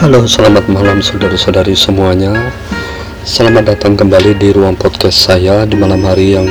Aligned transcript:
Halo, 0.00 0.24
selamat 0.24 0.64
malam 0.72 1.04
saudara-saudari 1.04 1.76
semuanya. 1.76 2.32
Selamat 3.20 3.68
datang 3.68 4.00
kembali 4.00 4.32
di 4.32 4.48
ruang 4.48 4.72
podcast 4.72 5.28
saya 5.28 5.68
di 5.68 5.76
malam 5.76 6.00
hari 6.08 6.40
yang 6.40 6.48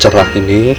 cerah 0.00 0.24
ini. 0.32 0.72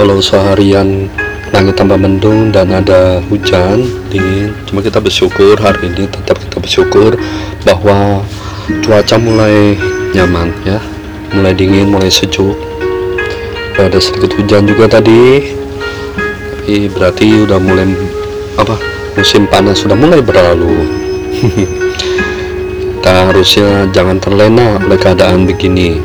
Walau 0.00 0.24
seharian 0.24 1.12
langit 1.52 1.76
tambah 1.76 2.00
mendung 2.00 2.48
dan 2.48 2.72
ada 2.72 3.20
hujan 3.28 3.84
dingin, 4.08 4.56
cuma 4.64 4.80
kita 4.80 4.96
bersyukur 4.96 5.60
hari 5.60 5.84
ini 5.84 6.08
tetap 6.08 6.40
kita 6.40 6.64
bersyukur 6.64 7.20
bahwa 7.68 8.24
cuaca 8.80 9.20
mulai 9.20 9.76
nyaman 10.16 10.48
ya, 10.64 10.80
mulai 11.36 11.52
dingin, 11.52 11.92
mulai 11.92 12.08
sejuk. 12.08 12.56
Ada 13.76 14.00
sedikit 14.00 14.32
hujan 14.32 14.64
juga 14.64 14.88
tadi, 14.88 15.44
tapi 16.56 16.88
berarti 16.88 17.44
udah 17.44 17.60
mulai 17.60 17.84
apa 18.56 18.95
musim 19.16 19.48
panas 19.48 19.82
sudah 19.82 19.96
mulai 19.96 20.20
berlalu. 20.20 20.86
Kita 23.00 23.32
harusnya 23.32 23.88
jangan 23.90 24.20
terlena 24.20 24.78
oleh 24.82 24.98
keadaan 24.98 25.48
begini. 25.48 25.98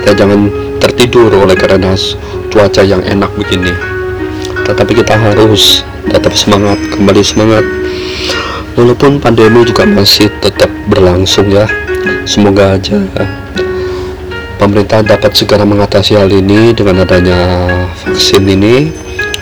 Kita 0.00 0.12
jangan 0.14 0.48
tertidur 0.78 1.32
oleh 1.32 1.56
karena 1.56 1.96
cuaca 2.52 2.82
yang 2.84 3.00
enak 3.02 3.32
begini. 3.34 3.72
Tetapi 4.64 4.92
kita 4.92 5.16
harus 5.16 5.84
tetap 6.08 6.36
semangat 6.36 6.76
kembali 6.92 7.24
semangat. 7.24 7.64
Walaupun 8.76 9.16
pandemi 9.20 9.64
juga 9.64 9.88
masih 9.88 10.28
tetap 10.44 10.68
berlangsung 10.92 11.48
ya. 11.48 11.64
Semoga 12.28 12.76
aja 12.76 13.00
pemerintah 14.64 15.04
dapat 15.04 15.36
segera 15.36 15.60
mengatasi 15.68 16.16
hal 16.16 16.32
ini 16.32 16.72
dengan 16.72 17.04
adanya 17.04 17.68
vaksin 18.00 18.48
ini. 18.48 18.88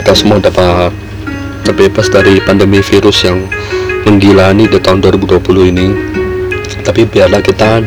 Kita 0.03 0.19
semua 0.19 0.43
dapat 0.43 0.91
terbebas 1.63 2.11
dari 2.11 2.43
pandemi 2.43 2.83
virus 2.83 3.25
yang 3.25 3.47
menggilani 4.05 4.67
di 4.67 4.79
tahun 4.83 5.01
2020 5.01 5.73
ini 5.73 5.89
tapi 6.83 7.07
biarlah 7.07 7.39
kita 7.39 7.81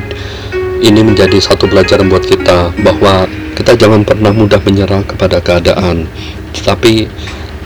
ini 0.79 1.01
menjadi 1.03 1.35
satu 1.39 1.67
pelajaran 1.67 2.07
buat 2.07 2.23
kita 2.23 2.71
bahwa 2.83 3.27
kita 3.55 3.75
jangan 3.75 4.03
pernah 4.07 4.31
mudah 4.31 4.59
menyerah 4.63 5.03
kepada 5.03 5.43
keadaan 5.43 6.07
tetapi 6.55 7.07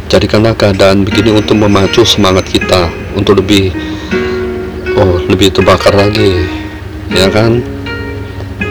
jadikanlah 0.09 0.57
keadaan 0.57 1.05
begini 1.05 1.37
untuk 1.37 1.61
memacu 1.61 2.02
semangat 2.02 2.49
kita 2.49 2.89
untuk 3.13 3.41
lebih 3.45 3.69
oh 4.97 5.21
lebih 5.30 5.53
terbakar 5.53 5.93
lagi 5.93 6.45
ya 7.13 7.30
kan 7.30 7.61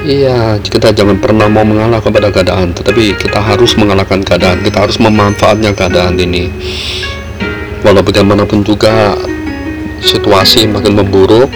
Iya, 0.09 0.56
kita 0.62 0.94
jangan 0.94 1.20
pernah 1.20 1.53
mau 1.53 1.66
mengalah 1.69 2.00
kepada 2.00 2.33
keadaan, 2.33 2.72
tetapi 2.72 3.19
kita 3.19 3.44
harus 3.44 3.77
mengalahkan 3.77 4.25
keadaan. 4.25 4.64
Kita 4.64 4.89
harus 4.89 4.97
memanfaatkan 4.97 5.77
keadaan 5.77 6.16
ini. 6.16 6.48
Walau 7.87 8.03
bagaimanapun 8.03 8.67
juga 8.67 9.15
situasi 10.03 10.67
makin 10.67 10.98
memburuk, 10.98 11.51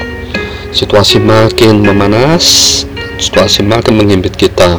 situasi 0.70 1.18
makin 1.18 1.82
memanas, 1.82 2.82
situasi 3.18 3.62
makin 3.66 3.98
menghimpit 3.98 4.34
kita. 4.38 4.78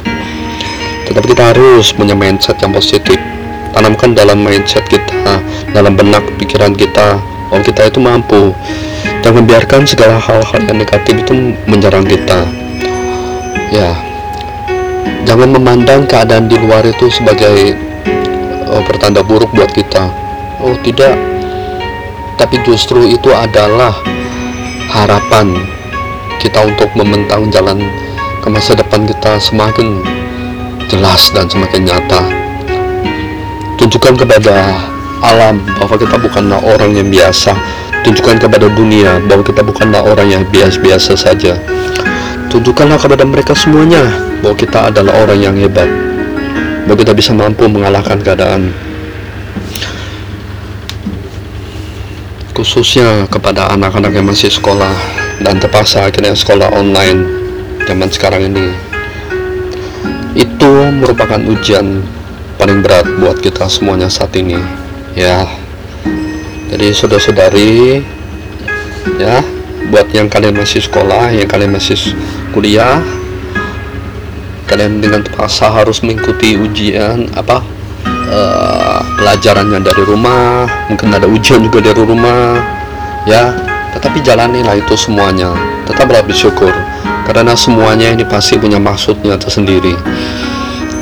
Tetapi 1.09 1.25
kita 1.27 1.53
harus 1.55 1.91
punya 1.91 2.15
mindset 2.15 2.59
yang 2.63 2.71
positif. 2.71 3.19
Tanamkan 3.73 4.13
dalam 4.13 4.39
mindset 4.39 4.85
kita, 4.85 5.41
dalam 5.73 5.97
benak 5.97 6.23
pikiran 6.37 6.77
kita, 6.77 7.17
bahwa 7.49 7.61
kita 7.65 7.89
itu 7.89 7.99
mampu. 7.99 8.53
Jangan 9.25 9.43
biarkan 9.43 9.81
segala 9.87 10.19
hal-hal 10.19 10.61
yang 10.67 10.77
negatif 10.79 11.15
itu 11.15 11.33
menyerang 11.67 12.05
kita 12.05 12.63
ya 13.73 13.97
jangan 15.25 15.49
memandang 15.49 16.05
keadaan 16.05 16.45
di 16.45 16.61
luar 16.61 16.85
itu 16.85 17.09
sebagai 17.09 17.73
oh, 18.69 18.85
pertanda 18.85 19.25
buruk 19.25 19.49
buat 19.49 19.73
kita 19.73 20.13
oh 20.61 20.77
tidak 20.85 21.17
tapi 22.37 22.59
justru 22.65 23.05
itu 23.05 23.29
adalah 23.31 23.93
harapan 24.89 25.53
kita 26.37 26.59
untuk 26.65 26.91
membentang 26.93 27.47
jalan 27.49 27.79
ke 28.43 28.47
masa 28.51 28.75
depan 28.75 29.07
kita 29.07 29.39
semakin 29.39 30.03
jelas 30.91 31.31
dan 31.31 31.47
semakin 31.47 31.87
nyata. 31.87 32.21
Tunjukkan 33.79 34.19
kepada 34.19 34.75
alam 35.23 35.63
bahwa 35.79 35.95
kita 35.95 36.15
bukanlah 36.19 36.59
orang 36.61 36.93
yang 36.93 37.07
biasa. 37.07 37.55
Tunjukkan 38.03 38.43
kepada 38.43 38.67
dunia 38.67 39.23
bahwa 39.31 39.47
kita 39.47 39.63
bukanlah 39.63 40.03
orang 40.03 40.27
yang 40.27 40.43
biasa-biasa 40.51 41.15
saja. 41.15 41.55
Tunjukkanlah 42.51 42.99
kepada 42.99 43.23
mereka 43.23 43.55
semuanya 43.55 44.03
bahwa 44.43 44.59
kita 44.59 44.91
adalah 44.91 45.15
orang 45.23 45.39
yang 45.39 45.55
hebat, 45.55 45.87
bahwa 46.85 46.99
kita 46.99 47.15
bisa 47.15 47.31
mampu 47.31 47.63
mengalahkan 47.71 48.19
keadaan. 48.19 48.75
Khususnya 52.63 53.27
kepada 53.27 53.75
anak-anak 53.75 54.15
yang 54.15 54.23
masih 54.23 54.47
sekolah 54.47 54.95
dan 55.43 55.59
terpaksa 55.59 56.07
akhirnya 56.07 56.31
sekolah 56.31 56.71
online 56.71 57.27
zaman 57.83 58.07
sekarang 58.07 58.47
ini. 58.47 58.71
Itu 60.31 60.71
merupakan 60.95 61.43
ujian 61.43 61.99
paling 62.55 62.79
berat 62.79 63.03
buat 63.19 63.43
kita 63.43 63.67
semuanya 63.67 64.07
saat 64.07 64.31
ini. 64.39 64.55
Ya. 65.11 65.43
Jadi 66.71 66.87
saudara-saudari 66.95 67.99
ya 69.19 69.43
buat 69.91 70.07
yang 70.15 70.31
kalian 70.31 70.55
masih 70.55 70.87
sekolah 70.87 71.35
yang 71.35 71.51
kalian 71.51 71.75
masih 71.75 71.99
kuliah 72.55 73.03
kalian 74.71 75.03
dengan 75.03 75.19
terpaksa 75.19 75.67
harus 75.67 75.99
mengikuti 75.99 76.55
ujian 76.55 77.27
apa 77.35 77.59
uh, 78.29 78.99
pelajarannya 79.19 79.79
dari 79.83 80.03
rumah 80.03 80.67
mungkin 80.87 81.11
ada 81.15 81.27
ujian 81.27 81.63
juga 81.63 81.79
dari 81.91 82.03
rumah 82.03 82.59
ya. 83.27 83.55
Tetapi 83.93 84.25
jalanilah 84.25 84.73
itu 84.73 84.97
semuanya. 84.97 85.53
Tetaplah 85.85 86.25
bersyukur 86.25 86.73
karena 87.23 87.55
semuanya 87.55 88.11
ini 88.11 88.25
pasti 88.27 88.59
punya 88.59 88.81
maksudnya 88.81 89.39
tersendiri. 89.39 89.95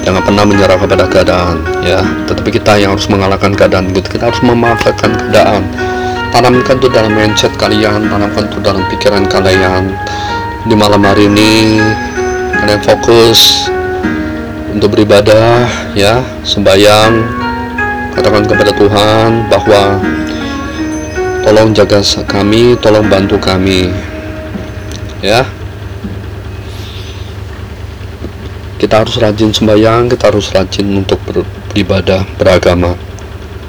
Jangan 0.02 0.22
pernah 0.26 0.44
menyerah 0.46 0.78
kepada 0.82 1.06
keadaan 1.06 1.58
ya. 1.86 2.02
Tetapi 2.30 2.50
kita 2.52 2.78
yang 2.82 2.98
harus 2.98 3.08
mengalahkan 3.08 3.54
keadaan 3.54 3.90
gitu 3.94 4.18
kita 4.18 4.30
harus 4.30 4.42
memanfaatkan 4.44 5.12
keadaan. 5.18 5.64
Tanamkan 6.32 6.80
itu 6.80 6.88
dalam 6.88 7.12
mindset 7.12 7.52
kalian 7.60 8.08
tanamkan 8.08 8.48
itu 8.48 8.58
dalam 8.64 8.84
pikiran 8.88 9.28
kalian. 9.28 9.94
Di 10.68 10.76
malam 10.78 11.02
hari 11.02 11.26
ini 11.26 11.82
kalian 12.62 12.82
fokus 12.86 13.72
untuk 14.72 14.96
beribadah 14.96 15.68
ya 15.92 16.24
sembahyang 16.48 17.12
katakan 18.16 18.44
kepada 18.48 18.72
Tuhan 18.72 19.30
bahwa 19.52 19.82
tolong 21.44 21.76
jaga 21.76 22.00
kami 22.24 22.80
tolong 22.80 23.08
bantu 23.12 23.36
kami 23.36 23.92
ya. 25.20 25.44
Kita 28.82 29.06
harus 29.06 29.22
rajin 29.22 29.54
sembahyang 29.54 30.10
kita 30.10 30.34
harus 30.34 30.50
rajin 30.50 31.06
untuk 31.06 31.22
beribadah 31.30 32.26
beragama. 32.40 32.98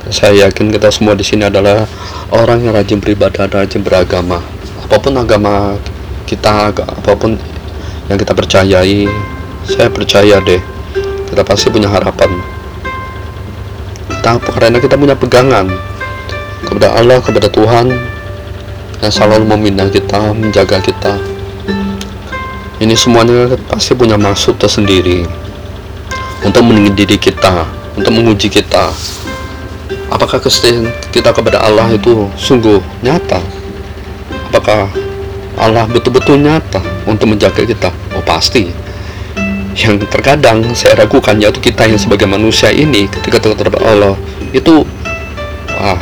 Saya 0.09 0.49
yakin 0.49 0.73
kita 0.73 0.89
semua 0.89 1.13
di 1.13 1.23
sini 1.23 1.47
adalah 1.47 1.85
orang 2.33 2.65
yang 2.65 2.73
rajin 2.73 2.97
beribadah 2.97 3.45
rajin 3.51 3.85
beragama. 3.85 4.41
Apa 4.89 4.97
pun 4.97 5.13
agama 5.21 5.77
kita 6.25 6.73
apa 6.73 7.13
pun 7.13 7.37
yang 8.09 8.17
kita 8.17 8.33
percayai 8.33 9.05
saya 9.69 9.93
percaya 9.93 10.43
deh 10.43 10.59
kita 11.33 11.41
pasti 11.49 11.73
punya 11.73 11.89
harapan. 11.89 12.29
Kita 14.05 14.37
karena 14.37 14.77
kita 14.77 15.01
punya 15.01 15.17
pegangan 15.17 15.65
kepada 16.69 16.93
Allah 16.93 17.25
kepada 17.25 17.49
Tuhan 17.49 17.89
yang 19.01 19.09
selalu 19.09 19.49
memindah 19.49 19.89
kita 19.89 20.37
menjaga 20.37 20.77
kita. 20.85 21.17
Ini 22.85 22.93
semuanya 22.93 23.57
pasti 23.65 23.97
punya 23.97 24.21
maksud 24.21 24.61
tersendiri 24.61 25.25
untuk 26.45 26.69
mendidik 26.69 27.33
kita 27.33 27.65
untuk 27.97 28.13
menguji 28.13 28.53
kita. 28.53 28.93
Apakah 30.13 30.37
kesetiaan 30.37 30.93
kita 31.09 31.33
kepada 31.33 31.65
Allah 31.65 31.89
itu 31.97 32.29
sungguh 32.37 32.77
nyata? 33.01 33.41
Apakah 34.53 34.85
Allah 35.57 35.89
betul-betul 35.89 36.45
nyata 36.45 36.85
untuk 37.09 37.33
menjaga 37.33 37.65
kita? 37.65 37.89
Oh 38.13 38.21
pasti 38.21 38.92
yang 39.73 39.97
terkadang 40.05 40.63
saya 40.77 41.05
ragukan 41.05 41.37
yaitu 41.41 41.61
kita 41.61 41.89
yang 41.89 41.97
sebagai 41.97 42.29
manusia 42.29 42.69
ini 42.69 43.09
ketika 43.09 43.41
terhadap 43.41 43.81
Allah 43.81 44.15
itu 44.53 44.85
ah 45.81 45.97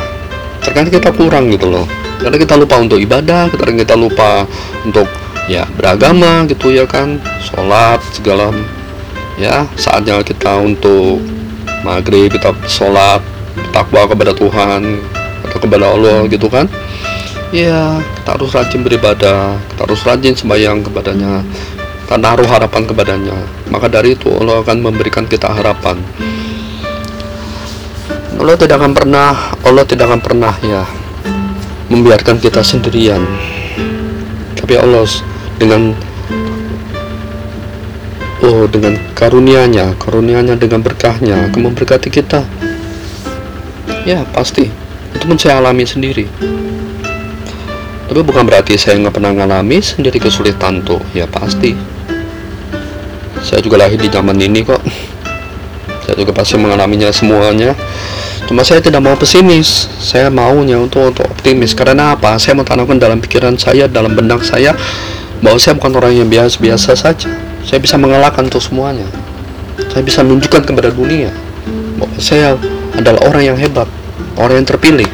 terkadang 0.61 0.91
kita 0.93 1.09
kurang 1.15 1.49
gitu 1.49 1.71
loh. 1.71 1.87
Karena 2.21 2.37
kita 2.37 2.53
lupa 2.53 2.77
untuk 2.77 3.01
ibadah 3.01 3.49
kadang 3.49 3.81
kita 3.81 3.97
lupa 3.97 4.45
untuk 4.85 5.09
ya 5.49 5.65
beragama 5.73 6.45
gitu 6.45 6.69
ya 6.69 6.85
kan 6.85 7.17
sholat 7.41 7.97
segala 8.13 8.53
ya 9.41 9.65
saatnya 9.73 10.21
kita 10.21 10.61
untuk 10.61 11.17
maghrib 11.81 12.29
kita 12.29 12.53
sholat 12.69 13.25
takwa 13.73 14.05
kepada 14.05 14.37
Tuhan 14.37 15.01
atau 15.49 15.57
kepada 15.57 15.85
Allah 15.97 16.29
gitu 16.29 16.45
kan 16.45 16.69
ya 17.49 17.99
kita 18.21 18.29
harus 18.37 18.53
rajin 18.53 18.81
beribadah 18.85 19.57
kita 19.73 19.81
harus 19.83 20.01
rajin 20.05 20.33
sembahyang 20.37 20.85
kepadanya 20.85 21.41
kita 22.11 22.19
naruh 22.19 22.43
harapan 22.43 22.83
kepadanya 22.83 23.39
maka 23.71 23.87
dari 23.87 24.19
itu 24.19 24.27
Allah 24.35 24.59
akan 24.59 24.83
memberikan 24.83 25.23
kita 25.23 25.47
harapan 25.47 25.95
Allah 28.35 28.59
tidak 28.59 28.83
akan 28.83 28.91
pernah 28.91 29.55
Allah 29.63 29.87
tidak 29.87 30.11
akan 30.11 30.19
pernah 30.19 30.51
ya 30.59 30.83
membiarkan 31.87 32.35
kita 32.43 32.67
sendirian 32.67 33.23
tapi 34.59 34.75
Allah 34.75 35.07
dengan 35.55 35.95
oh 38.43 38.67
dengan 38.67 38.99
karunia-Nya, 39.15 39.95
karunia-Nya 39.95 40.59
dengan 40.59 40.83
berkahnya 40.83 41.47
akan 41.47 41.71
memberkati 41.71 42.11
kita. 42.11 42.43
Ya 44.03 44.25
pasti, 44.33 44.67
itu 45.13 45.23
pun 45.23 45.37
saya 45.37 45.61
alami 45.61 45.85
sendiri. 45.85 46.25
Tapi 48.11 48.21
bukan 48.27 48.43
berarti 48.43 48.75
saya 48.75 48.99
nggak 48.99 49.15
pernah 49.15 49.31
ngalami 49.31 49.79
sendiri 49.79 50.19
kesulitan 50.19 50.83
tuh, 50.83 50.99
ya 51.15 51.29
pasti. 51.29 52.00
Saya 53.41 53.59
juga 53.59 53.81
lahir 53.81 53.97
di 53.97 54.09
zaman 54.09 54.37
ini 54.37 54.61
kok. 54.61 54.81
Saya 56.05 56.15
juga 56.17 56.31
pasti 56.33 56.57
mengalaminya 56.57 57.09
semuanya. 57.09 57.73
Cuma 58.45 58.61
saya 58.65 58.81
tidak 58.81 59.01
mau 59.01 59.17
pesimis. 59.17 59.89
Saya 59.97 60.29
maunya 60.29 60.77
untuk 60.77 61.13
untuk 61.13 61.25
optimis. 61.25 61.73
Karena 61.73 62.13
apa? 62.13 62.37
Saya 62.37 62.57
mau 62.57 62.65
tanamkan 62.65 63.01
dalam 63.01 63.17
pikiran 63.17 63.57
saya, 63.57 63.89
dalam 63.89 64.13
benak 64.13 64.45
saya 64.45 64.77
bahwa 65.41 65.57
saya 65.57 65.73
bukan 65.77 65.93
orang 65.97 66.13
yang 66.13 66.29
biasa-biasa 66.29 66.93
saja. 66.93 67.29
Saya 67.65 67.81
bisa 67.81 67.97
mengalahkan 67.97 68.45
tuh 68.49 68.61
semuanya. 68.61 69.05
Saya 69.89 70.05
bisa 70.05 70.21
menunjukkan 70.21 70.61
kepada 70.69 70.93
dunia 70.93 71.33
bahwa 71.97 72.15
saya 72.21 72.55
adalah 72.95 73.21
orang 73.27 73.43
yang 73.53 73.57
hebat, 73.57 73.89
orang 74.37 74.61
yang 74.61 74.67
terpilih. 74.69 75.09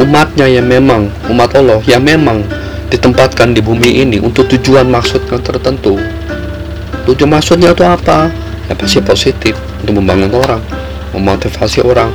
Umatnya 0.00 0.48
yang 0.48 0.64
memang, 0.64 1.12
umat 1.28 1.52
Allah 1.52 1.80
yang 1.84 2.00
memang 2.00 2.40
ditempatkan 2.90 3.54
di 3.54 3.62
bumi 3.62 4.02
ini 4.02 4.18
untuk 4.18 4.50
tujuan 4.50 4.90
maksud 4.90 5.30
yang 5.30 5.40
tertentu. 5.40 5.96
Tujuan 7.06 7.30
maksudnya 7.30 7.72
itu 7.72 7.86
apa? 7.86 8.28
Ya 8.66 8.74
pasti 8.74 8.98
positif 9.02 9.54
untuk 9.82 10.02
membangun 10.02 10.30
orang, 10.36 10.62
memotivasi 11.14 11.86
orang. 11.86 12.10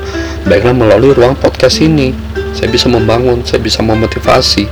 Baiklah 0.46 0.76
melalui 0.76 1.16
ruang 1.16 1.34
podcast 1.36 1.82
ini, 1.82 2.14
saya 2.54 2.70
bisa 2.70 2.92
membangun, 2.92 3.42
saya 3.44 3.60
bisa 3.60 3.82
memotivasi 3.82 4.70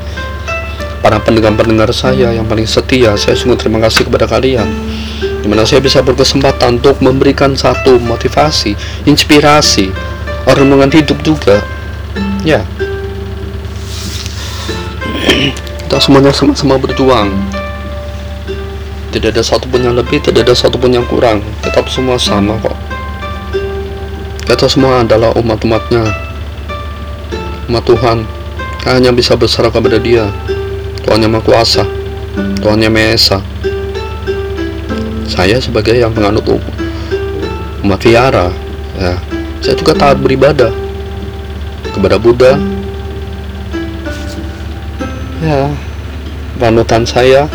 para 1.04 1.20
pendengar-pendengar 1.20 1.92
saya 1.92 2.32
yang 2.32 2.48
paling 2.48 2.64
setia. 2.64 3.16
Saya 3.20 3.36
sungguh 3.36 3.60
terima 3.60 3.84
kasih 3.84 4.08
kepada 4.08 4.30
kalian. 4.30 4.70
Di 5.44 5.52
mana 5.52 5.68
saya 5.68 5.84
bisa 5.84 6.00
berkesempatan 6.00 6.80
untuk 6.80 7.04
memberikan 7.04 7.52
satu 7.52 8.00
motivasi, 8.00 8.80
inspirasi, 9.04 9.92
orang 10.48 10.72
dengan 10.72 10.90
hidup 10.94 11.20
juga. 11.20 11.60
Ya, 12.48 12.64
kita 15.86 15.98
semuanya 16.00 16.32
sama-sama 16.34 16.80
berjuang. 16.80 17.30
Tidak 19.14 19.30
ada 19.30 19.44
satu 19.46 19.70
pun 19.70 19.86
yang 19.86 19.94
lebih 19.94 20.18
tidak 20.24 20.50
ada 20.50 20.56
satu 20.58 20.82
pun 20.82 20.90
yang 20.90 21.06
kurang. 21.06 21.46
Tetap 21.62 21.86
semua 21.92 22.18
sama 22.18 22.58
kok. 22.60 22.74
Kita 24.50 24.66
semua 24.66 25.06
adalah 25.06 25.32
umat-umatnya. 25.38 26.10
Umat 27.70 27.84
Tuhan. 27.86 28.26
Hanya 28.84 29.16
bisa 29.16 29.38
berserah 29.38 29.72
kepada 29.72 30.02
dia. 30.02 30.28
Tuhan 31.04 31.30
yang 31.30 31.36
Maha 31.36 31.46
Kuasa 31.46 31.84
Tuhan 32.64 32.80
yang 32.82 32.96
Maha 32.96 33.14
Esa 33.14 33.38
saya 35.28 35.62
sebagai 35.62 35.94
yang 35.94 36.10
penganut 36.10 36.42
umat 37.86 38.00
Viara 38.02 38.50
ya. 38.98 39.14
Saya 39.62 39.76
juga 39.78 39.94
taat 39.96 40.18
beribadah 40.20 40.72
kepada 41.94 42.18
Buddha 42.18 42.58
ya. 45.44 45.68
Panutan 46.54 47.04
saya 47.04 47.50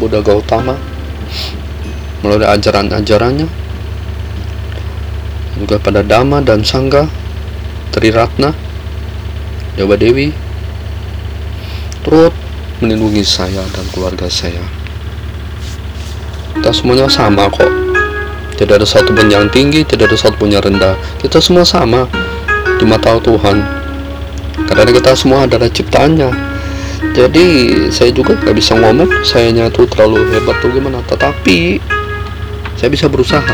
Buddha 0.00 0.18
Gautama 0.24 0.74
melalui 2.24 2.48
ajaran-ajarannya. 2.48 3.46
Juga 5.62 5.76
pada 5.78 6.02
Dhamma 6.02 6.42
dan 6.42 6.66
Sangga 6.66 7.06
Triratna 7.92 8.50
Dewa 9.78 9.94
Dewi 9.94 10.32
turut 12.02 12.34
melindungi 12.82 13.22
saya 13.22 13.62
dan 13.70 13.84
keluarga 13.94 14.26
saya. 14.26 14.64
Kita 16.58 16.70
semuanya 16.74 17.06
sama 17.06 17.46
kok. 17.46 17.70
Tidak 18.58 18.74
ada 18.78 18.86
satu 18.86 19.14
pun 19.14 19.26
yang 19.30 19.46
tinggi 19.50 19.86
tidak 19.86 20.12
ada 20.12 20.18
satu 20.18 20.36
pun 20.40 20.50
yang 20.50 20.62
rendah. 20.62 20.98
Kita 21.22 21.38
semua 21.38 21.62
sama 21.62 22.10
di 22.78 22.84
mata 22.84 23.16
Tuhan. 23.22 23.62
Karena 24.66 24.90
kita 24.92 25.14
semua 25.14 25.46
adalah 25.46 25.68
ciptaannya 25.70 26.51
jadi 27.12 27.46
saya 27.92 28.08
juga 28.08 28.32
nggak 28.32 28.56
bisa 28.56 28.72
ngomong 28.72 29.08
sayanya 29.20 29.68
tuh 29.68 29.84
terlalu 29.84 30.24
hebat 30.32 30.56
tuh 30.64 30.72
gimana. 30.72 31.04
Tetapi 31.04 31.76
saya 32.80 32.88
bisa 32.88 33.04
berusaha 33.12 33.52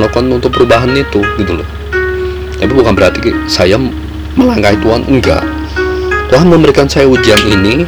melakukan 0.00 0.32
untuk 0.32 0.56
perubahan 0.56 0.96
itu 0.96 1.20
gitu 1.36 1.52
loh. 1.60 1.68
Tapi 2.56 2.72
bukan 2.72 2.96
berarti 2.96 3.36
saya 3.52 3.76
melangkahi 4.32 4.80
Tuhan 4.80 5.02
enggak. 5.12 5.44
Tuhan 6.32 6.48
memberikan 6.48 6.88
saya 6.88 7.04
ujian 7.04 7.38
ini 7.46 7.84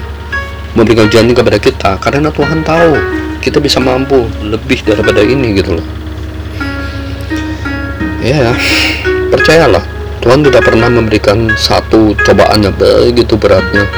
memberikan 0.77 1.09
ujian 1.09 1.25
ini 1.25 1.35
kepada 1.35 1.57
kita 1.57 1.97
karena 1.99 2.29
Tuhan 2.29 2.61
tahu 2.63 2.93
kita 3.41 3.59
bisa 3.65 3.81
mampu 3.81 4.29
lebih 4.45 4.85
daripada 4.85 5.25
ini 5.25 5.57
gitu 5.57 5.81
loh. 5.81 5.87
Ya 8.21 8.53
percayalah 9.33 9.98
Tuhan 10.29 10.45
tidak 10.45 10.61
pernah 10.61 10.93
memberikan 10.93 11.49
satu 11.57 12.13
cobaan 12.21 12.61
yang 12.61 12.77
begitu 12.77 13.33
beratnya 13.41 13.89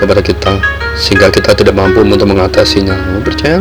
kepada 0.00 0.24
kita 0.24 0.56
sehingga 0.96 1.28
kita 1.28 1.52
tidak 1.52 1.76
mampu 1.76 2.00
untuk 2.00 2.32
mengatasinya. 2.32 2.96
Oh, 3.12 3.20
percaya? 3.20 3.60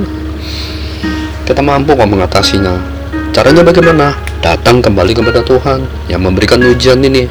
Kita 1.44 1.60
mampu 1.60 1.92
kok 1.92 2.08
mengatasinya. 2.08 2.72
Caranya 3.36 3.68
bagaimana? 3.68 4.16
Datang 4.40 4.80
kembali 4.80 5.12
kepada 5.12 5.44
Tuhan 5.44 5.84
yang 6.08 6.24
memberikan 6.24 6.64
ujian 6.64 7.04
ini. 7.04 7.28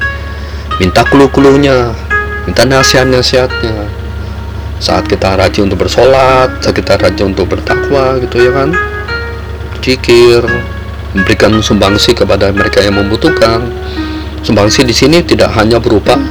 Minta 0.77 1.01
kulu-kulunya, 1.09 1.89
minta 2.45 2.61
nasihat-nasihatnya. 2.69 3.89
Saat 4.77 5.09
kita 5.09 5.33
rajin 5.33 5.65
untuk 5.65 5.89
bersolat, 5.89 6.61
saat 6.61 6.77
kita 6.77 7.01
rajin 7.01 7.33
untuk 7.33 7.49
bertakwa 7.49 8.21
gitu 8.21 8.37
ya 8.37 8.53
kan. 8.53 8.69
Cikir, 9.81 10.45
memberikan 11.17 11.57
sumbangsi 11.57 12.13
kepada 12.13 12.53
mereka 12.53 12.85
yang 12.85 13.01
membutuhkan 13.01 13.65
Sumbangsi 14.45 14.85
di 14.85 14.93
sini 14.93 15.25
tidak 15.25 15.57
hanya 15.57 15.81
berupa 15.81 16.21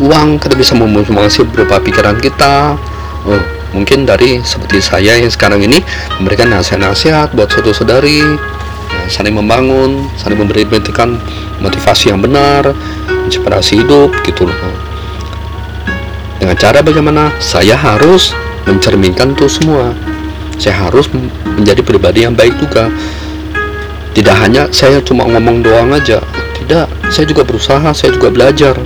uang, 0.00 0.40
kita 0.40 0.56
bisa 0.56 0.72
menyumbangsi 0.72 1.44
berupa 1.44 1.76
pikiran 1.76 2.16
kita. 2.16 2.80
Oh, 3.28 3.42
mungkin 3.76 4.08
dari 4.08 4.40
seperti 4.40 4.80
saya 4.80 5.20
yang 5.20 5.28
sekarang 5.28 5.60
ini 5.60 5.84
memberikan 6.16 6.48
nasihat-nasihat 6.48 7.36
buat 7.36 7.52
saudara-saudari, 7.52 8.24
ya, 8.88 9.02
saling 9.12 9.36
membangun, 9.36 10.08
saling 10.16 10.40
memberikan 10.40 11.20
motivasi 11.60 12.08
yang 12.08 12.24
benar, 12.24 12.72
inspirasi 13.28 13.84
hidup 13.84 14.08
gitu 14.24 14.48
loh. 14.48 14.56
Dengan 16.40 16.56
cara 16.56 16.80
bagaimana? 16.80 17.36
Saya 17.36 17.76
harus 17.76 18.32
mencerminkan 18.64 19.36
itu 19.36 19.44
semua. 19.46 19.92
Saya 20.56 20.88
harus 20.88 21.04
menjadi 21.44 21.84
pribadi 21.84 22.24
yang 22.24 22.32
baik 22.32 22.56
juga. 22.56 22.88
Tidak 24.16 24.36
hanya 24.40 24.72
saya 24.72 25.04
cuma 25.04 25.24
ngomong 25.28 25.64
doang 25.64 25.92
aja, 25.94 26.20
tidak 26.62 26.86
saya 27.10 27.26
juga 27.26 27.42
berusaha 27.42 27.90
saya 27.92 28.14
juga 28.14 28.30
belajar. 28.30 28.78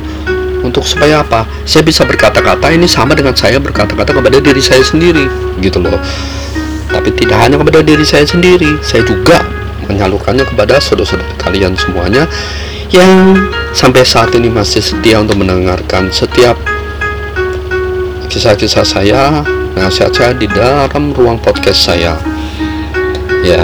Untuk 0.64 0.82
supaya 0.82 1.22
apa? 1.22 1.46
Saya 1.62 1.86
bisa 1.86 2.02
berkata-kata 2.02 2.74
ini 2.74 2.90
sama 2.90 3.14
dengan 3.14 3.36
saya 3.36 3.62
berkata-kata 3.62 4.10
kepada 4.10 4.42
diri 4.42 4.58
saya 4.58 4.82
sendiri 4.82 5.28
gitu 5.62 5.78
loh. 5.78 5.94
Tapi 6.90 7.12
tidak 7.14 7.38
hanya 7.38 7.60
kepada 7.60 7.86
diri 7.86 8.02
saya 8.02 8.26
sendiri 8.26 8.80
saya 8.82 9.04
juga 9.06 9.46
menyalurkannya 9.86 10.42
kepada 10.42 10.82
saudara-saudara 10.82 11.38
kalian 11.38 11.78
semuanya 11.78 12.26
yang 12.90 13.38
sampai 13.70 14.02
saat 14.02 14.34
ini 14.34 14.50
masih 14.50 14.82
setia 14.82 15.22
untuk 15.22 15.38
mendengarkan 15.38 16.10
setiap 16.10 16.58
kisah-kisah 18.26 18.82
saya 18.82 19.46
nasihat 19.78 20.10
saya 20.10 20.32
di 20.34 20.50
dalam 20.50 21.14
ruang 21.14 21.38
podcast 21.38 21.94
saya. 21.94 22.18
Ya 23.46 23.62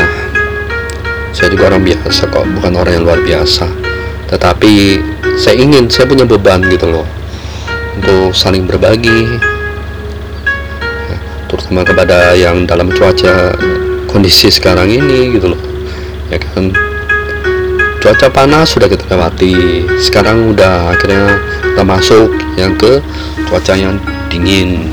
saya 1.33 1.49
juga 1.49 1.73
orang 1.73 1.83
biasa 1.83 2.29
kok 2.31 2.45
bukan 2.61 2.73
orang 2.79 2.93
yang 3.01 3.05
luar 3.09 3.21
biasa 3.25 3.92
tetapi 4.33 4.97
saya 5.37 5.61
ingin 5.61 5.93
saya 5.93 6.09
punya 6.09 6.25
beban 6.25 6.65
gitu 6.73 6.89
loh. 6.89 7.05
Untuk 8.01 8.33
saling 8.33 8.65
berbagi. 8.65 9.29
Terutama 11.53 11.85
kepada 11.85 12.33
yang 12.33 12.65
dalam 12.65 12.89
cuaca 12.89 13.53
kondisi 14.09 14.49
sekarang 14.49 14.89
ini 14.89 15.37
gitu 15.37 15.53
loh. 15.53 15.61
Ya 16.33 16.41
kan? 16.41 16.73
Cuaca 18.01 18.33
panas 18.33 18.73
sudah 18.73 18.89
kita 18.89 19.05
lewati. 19.13 19.85
Sekarang 20.01 20.57
udah 20.57 20.97
akhirnya 20.97 21.37
kita 21.61 21.85
masuk 21.85 22.33
yang 22.57 22.73
ke 22.81 23.05
cuaca 23.45 23.77
yang 23.77 24.01
dingin. 24.33 24.89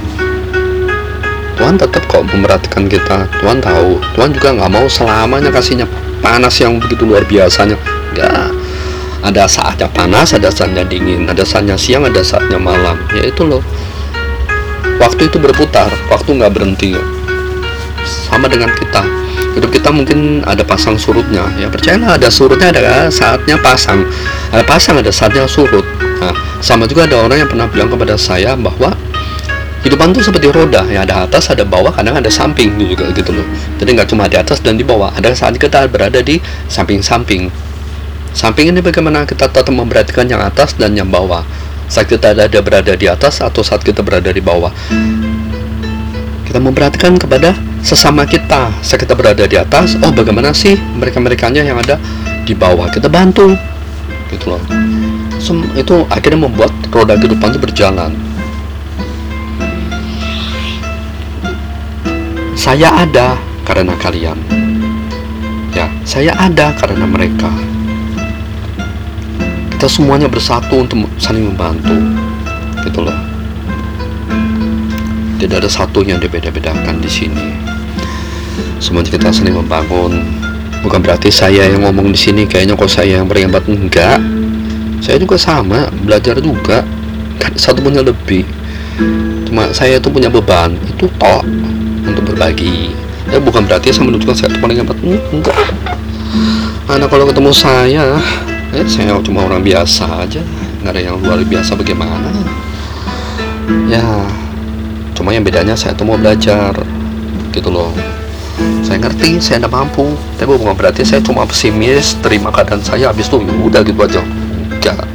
Tuhan 1.56 1.80
tetap 1.80 2.04
kok 2.12 2.28
memperhatikan 2.28 2.92
kita. 2.92 3.24
Tuhan 3.40 3.64
tahu. 3.64 4.04
Tuhan 4.20 4.36
juga 4.36 4.50
nggak 4.60 4.72
mau 4.72 4.86
selamanya 4.92 5.48
kasihnya 5.48 5.88
panas 6.20 6.60
yang 6.60 6.76
begitu 6.76 7.08
luar 7.08 7.24
biasanya. 7.24 7.80
Enggak 8.12 8.59
ada 9.20 9.44
saatnya 9.52 9.88
panas 9.92 10.32
ada 10.32 10.48
saatnya 10.48 10.88
dingin 10.88 11.28
ada 11.28 11.44
saatnya 11.44 11.76
siang 11.76 12.08
ada 12.08 12.24
saatnya 12.24 12.56
malam. 12.56 12.96
Ya 13.12 13.28
itu 13.28 13.44
loh. 13.44 13.64
Waktu 15.00 15.32
itu 15.32 15.40
berputar 15.40 15.88
waktu 16.12 16.30
nggak 16.40 16.52
berhenti. 16.56 16.96
Sama 18.04 18.48
dengan 18.48 18.72
kita. 18.76 19.04
Hidup 19.56 19.72
kita 19.76 19.90
mungkin 19.92 20.46
ada 20.48 20.64
pasang 20.64 20.96
surutnya. 20.96 21.44
Ya 21.60 21.68
percayalah 21.68 22.16
ada 22.16 22.28
surutnya 22.32 22.72
ada 22.72 23.12
saatnya 23.12 23.60
pasang. 23.60 24.08
Ada 24.56 24.64
pasang 24.64 24.96
ada 25.00 25.12
saatnya 25.12 25.44
surut. 25.48 25.84
Nah 26.24 26.36
sama 26.64 26.88
juga 26.88 27.08
ada 27.08 27.24
orang 27.28 27.44
yang 27.44 27.50
pernah 27.50 27.68
bilang 27.68 27.92
kepada 27.92 28.16
saya 28.16 28.56
bahwa 28.56 28.96
kehidupan 29.84 30.16
tuh 30.16 30.24
seperti 30.24 30.52
roda. 30.52 30.84
Ya 30.88 31.04
ada 31.04 31.28
atas 31.28 31.52
ada 31.52 31.68
bawah 31.68 31.92
kadang 31.92 32.16
ada 32.16 32.32
samping. 32.32 32.76
Juga 32.80 33.12
gitu 33.12 33.36
loh. 33.36 33.48
Jadi 33.80 33.90
nggak 34.00 34.08
cuma 34.12 34.32
di 34.32 34.40
atas 34.40 34.64
dan 34.64 34.80
di 34.80 34.84
bawah. 34.88 35.12
Ada 35.16 35.36
saat 35.36 35.56
kita 35.60 35.88
berada 35.92 36.24
di 36.24 36.40
samping-samping 36.72 37.69
samping 38.34 38.70
ini 38.70 38.80
bagaimana 38.80 39.26
kita 39.26 39.50
tetap 39.50 39.74
memperhatikan 39.74 40.26
yang 40.30 40.42
atas 40.42 40.78
dan 40.78 40.94
yang 40.94 41.10
bawah? 41.10 41.42
Saat 41.90 42.06
kita 42.06 42.38
ada 42.38 42.60
berada 42.62 42.94
di 42.94 43.10
atas 43.10 43.42
atau 43.42 43.66
saat 43.66 43.82
kita 43.82 44.06
berada 44.06 44.30
di 44.30 44.42
bawah? 44.42 44.70
Kita 46.46 46.62
memperhatikan 46.62 47.18
kepada 47.18 47.58
sesama 47.82 48.26
kita. 48.30 48.70
Saat 48.86 49.06
kita 49.06 49.18
berada 49.18 49.46
di 49.50 49.58
atas 49.58 49.98
oh 49.98 50.14
bagaimana 50.14 50.54
sih 50.54 50.78
mereka-merekanya 50.78 51.66
yang 51.66 51.82
ada 51.82 51.98
di 52.46 52.54
bawah? 52.54 52.90
Kita 52.94 53.10
bantu. 53.10 53.54
Gitu 54.30 54.46
loh. 54.54 54.62
Sem- 55.42 55.74
itu 55.74 56.06
akhirnya 56.14 56.46
membuat 56.46 56.74
roda 56.94 57.18
kehidupan 57.18 57.58
itu 57.58 57.62
berjalan. 57.62 58.14
Saya 62.54 62.92
ada 63.02 63.34
karena 63.66 63.98
kalian. 63.98 64.38
Ya 65.74 65.90
saya 66.06 66.34
ada 66.38 66.74
karena 66.78 67.06
mereka 67.06 67.69
kita 69.80 69.88
semuanya 69.88 70.28
bersatu 70.28 70.84
untuk 70.84 71.08
saling 71.16 71.56
membantu. 71.56 71.96
Gitu 72.84 73.00
loh. 73.00 73.16
Tidak 75.40 75.56
ada 75.56 75.72
satu 75.72 76.04
yang 76.04 76.20
dibeda-bedakan 76.20 77.00
di 77.00 77.08
sini. 77.08 77.56
Semuanya 78.84 79.08
kita 79.08 79.32
saling 79.32 79.56
membangun. 79.56 80.20
Bukan 80.84 81.00
berarti 81.00 81.32
saya 81.32 81.64
yang 81.64 81.88
ngomong 81.88 82.12
di 82.12 82.20
sini 82.20 82.44
kayaknya 82.44 82.76
kok 82.76 82.92
saya 82.92 83.24
yang 83.24 83.32
berhebat 83.32 83.64
enggak. 83.72 84.20
Saya 85.00 85.16
juga 85.16 85.40
sama 85.40 85.88
belajar 86.04 86.44
juga. 86.44 86.84
Kan 87.40 87.56
satu 87.56 87.80
punya 87.80 88.04
lebih. 88.04 88.44
Cuma 89.48 89.72
saya 89.72 89.96
itu 89.96 90.12
punya 90.12 90.28
beban. 90.28 90.76
Itu 90.92 91.08
toh 91.16 91.40
untuk 92.04 92.36
berbagi. 92.36 92.92
Ya 93.32 93.40
bukan 93.40 93.64
berarti 93.64 93.96
saya 93.96 94.12
menunjukkan 94.12 94.36
saya 94.36 94.52
itu 94.52 94.60
paling 94.60 94.84
hebat 94.84 95.00
enggak. 95.08 95.56
Karena 96.84 97.08
kalau 97.08 97.32
ketemu 97.32 97.52
saya 97.56 98.20
eh 98.74 98.86
saya 98.86 99.18
cuma 99.22 99.46
orang 99.46 99.66
biasa 99.66 100.26
aja. 100.26 100.42
Nggak 100.82 100.92
ada 100.96 101.02
yang 101.02 101.16
luar 101.20 101.42
biasa 101.44 101.76
bagaimana. 101.76 102.30
Ya 103.90 104.04
cuma 105.14 105.36
yang 105.36 105.44
bedanya 105.44 105.76
saya 105.76 105.94
tuh 105.98 106.08
mau 106.08 106.18
belajar 106.18 106.74
gitu 107.52 107.70
loh. 107.70 107.92
Saya 108.86 109.00
ngerti 109.02 109.42
saya 109.42 109.64
tidak 109.64 109.74
mampu. 109.74 110.14
Tapi 110.38 110.50
bukan 110.56 110.76
berarti 110.78 111.02
saya 111.04 111.22
cuma 111.22 111.46
pesimis 111.46 112.18
terima 112.22 112.54
keadaan 112.54 112.82
saya 112.82 113.10
habis 113.10 113.28
itu 113.28 113.42
ya 113.42 113.54
udah 113.66 113.82
gitu 113.86 114.00
aja. 114.00 114.22
Enggak 114.78 115.06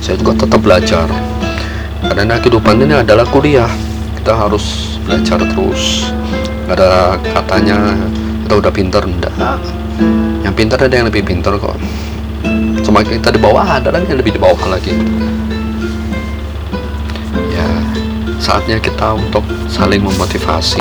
saya 0.00 0.16
juga 0.16 0.32
tetap 0.46 0.60
belajar. 0.62 1.08
Karena 2.06 2.38
kehidupan 2.38 2.80
ini 2.80 2.94
adalah 2.96 3.26
kuliah. 3.28 3.68
Kita 4.18 4.32
harus 4.34 4.96
belajar 5.04 5.38
terus. 5.42 6.10
Nggak 6.66 6.76
ada 6.80 7.20
katanya 7.34 7.78
kita 8.46 8.54
udah 8.58 8.72
pinter. 8.72 9.02
Enggak 9.04 9.34
yang 10.44 10.54
pintar 10.54 10.78
ada 10.78 10.94
yang 10.94 11.08
lebih 11.08 11.24
pintar 11.24 11.56
kok 11.56 11.74
cuma 12.96 13.12
kita 13.12 13.28
di 13.28 13.36
bawah 13.36 13.60
ada 13.60 13.92
lagi 13.92 14.08
yang 14.08 14.24
lebih 14.24 14.32
di 14.32 14.40
bawah 14.40 14.72
lagi. 14.72 14.96
Ya 17.52 17.68
saatnya 18.40 18.80
kita 18.80 19.12
untuk 19.12 19.44
saling 19.68 20.00
memotivasi. 20.00 20.80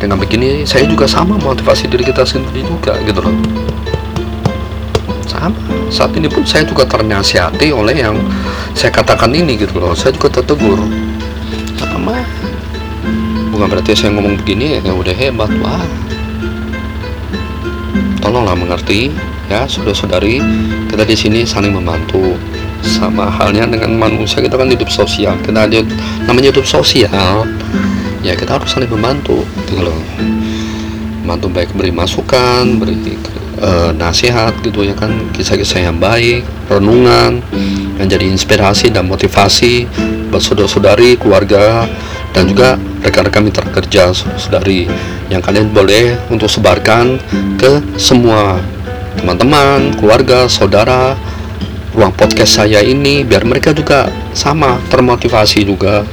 Dengan 0.00 0.16
begini 0.16 0.64
saya 0.64 0.88
juga 0.88 1.04
sama 1.04 1.36
motivasi 1.36 1.92
diri 1.92 2.08
kita 2.08 2.24
sendiri 2.24 2.64
juga 2.64 2.96
gitu 3.04 3.20
loh. 3.20 3.36
Sama. 5.28 5.52
Saat 5.92 6.16
ini 6.16 6.32
pun 6.32 6.40
saya 6.48 6.64
juga 6.64 6.88
ternasihati 6.88 7.68
oleh 7.68 8.00
yang 8.00 8.16
saya 8.72 8.88
katakan 8.88 9.36
ini 9.36 9.60
gitu 9.60 9.76
loh. 9.76 9.92
Saya 9.92 10.16
juga 10.16 10.40
tertegur. 10.40 10.80
Sama 11.76 12.16
bukan 13.52 13.68
berarti 13.68 13.92
saya 13.92 14.16
ngomong 14.16 14.40
begini 14.40 14.80
ya 14.80 14.92
udah 14.96 15.12
hebat 15.12 15.52
wah. 15.60 15.84
Tolonglah 18.24 18.56
mengerti 18.56 19.12
ya 19.52 19.68
saudara-saudari 19.68 20.40
kita 20.88 21.04
di 21.04 21.16
sini 21.16 21.40
saling 21.44 21.76
membantu. 21.76 22.40
Sama 22.82 23.30
halnya 23.30 23.62
dengan 23.68 23.94
manusia 23.94 24.42
kita 24.42 24.58
kan 24.58 24.66
hidup 24.66 24.90
sosial. 24.90 25.38
Kita 25.44 25.70
ada 25.70 25.86
namanya 26.26 26.50
hidup 26.50 26.66
sosial. 26.66 27.46
Ya 28.26 28.34
kita 28.34 28.58
harus 28.58 28.72
saling 28.72 28.90
membantu. 28.90 29.44
Gitu 29.68 29.86
loh. 29.86 30.00
Membantu 31.22 31.46
baik 31.52 31.70
beri 31.78 31.94
masukan 31.94 32.80
beri 32.80 33.14
uh, 33.62 33.94
nasihat 33.94 34.56
gitu 34.66 34.82
ya 34.82 34.98
kan. 34.98 35.14
Kisah-kisah 35.30 35.84
yang 35.84 36.02
baik 36.02 36.42
renungan 36.66 37.38
yang 38.00 38.08
jadi 38.08 38.26
inspirasi 38.26 38.90
dan 38.90 39.06
motivasi 39.06 39.86
buat 40.32 40.42
saudara-saudari 40.42 41.20
keluarga 41.20 41.86
dan 42.32 42.48
juga 42.48 42.80
rekan-rekan 43.04 43.44
mitra 43.44 43.68
kerja 43.68 44.16
saudari 44.16 44.88
yang 45.28 45.44
kalian 45.44 45.68
boleh 45.70 46.16
untuk 46.32 46.48
sebarkan 46.48 47.20
ke 47.60 48.00
semua 48.00 48.56
teman-teman, 49.20 49.92
keluarga, 49.98 50.48
saudara 50.48 51.18
ruang 51.92 52.12
podcast 52.16 52.62
saya 52.62 52.80
ini 52.80 53.20
biar 53.20 53.44
mereka 53.44 53.76
juga 53.76 54.08
sama 54.32 54.80
termotivasi 54.88 55.68
juga. 55.68 56.04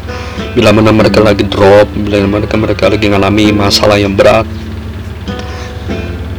Bila 0.56 0.74
mana 0.74 0.90
mereka 0.92 1.22
lagi 1.22 1.46
drop 1.46 1.88
bila 1.94 2.20
mereka 2.26 2.56
mereka 2.58 2.84
lagi 2.90 3.06
mengalami 3.08 3.54
masalah 3.54 4.02
yang 4.02 4.18
berat 4.18 4.48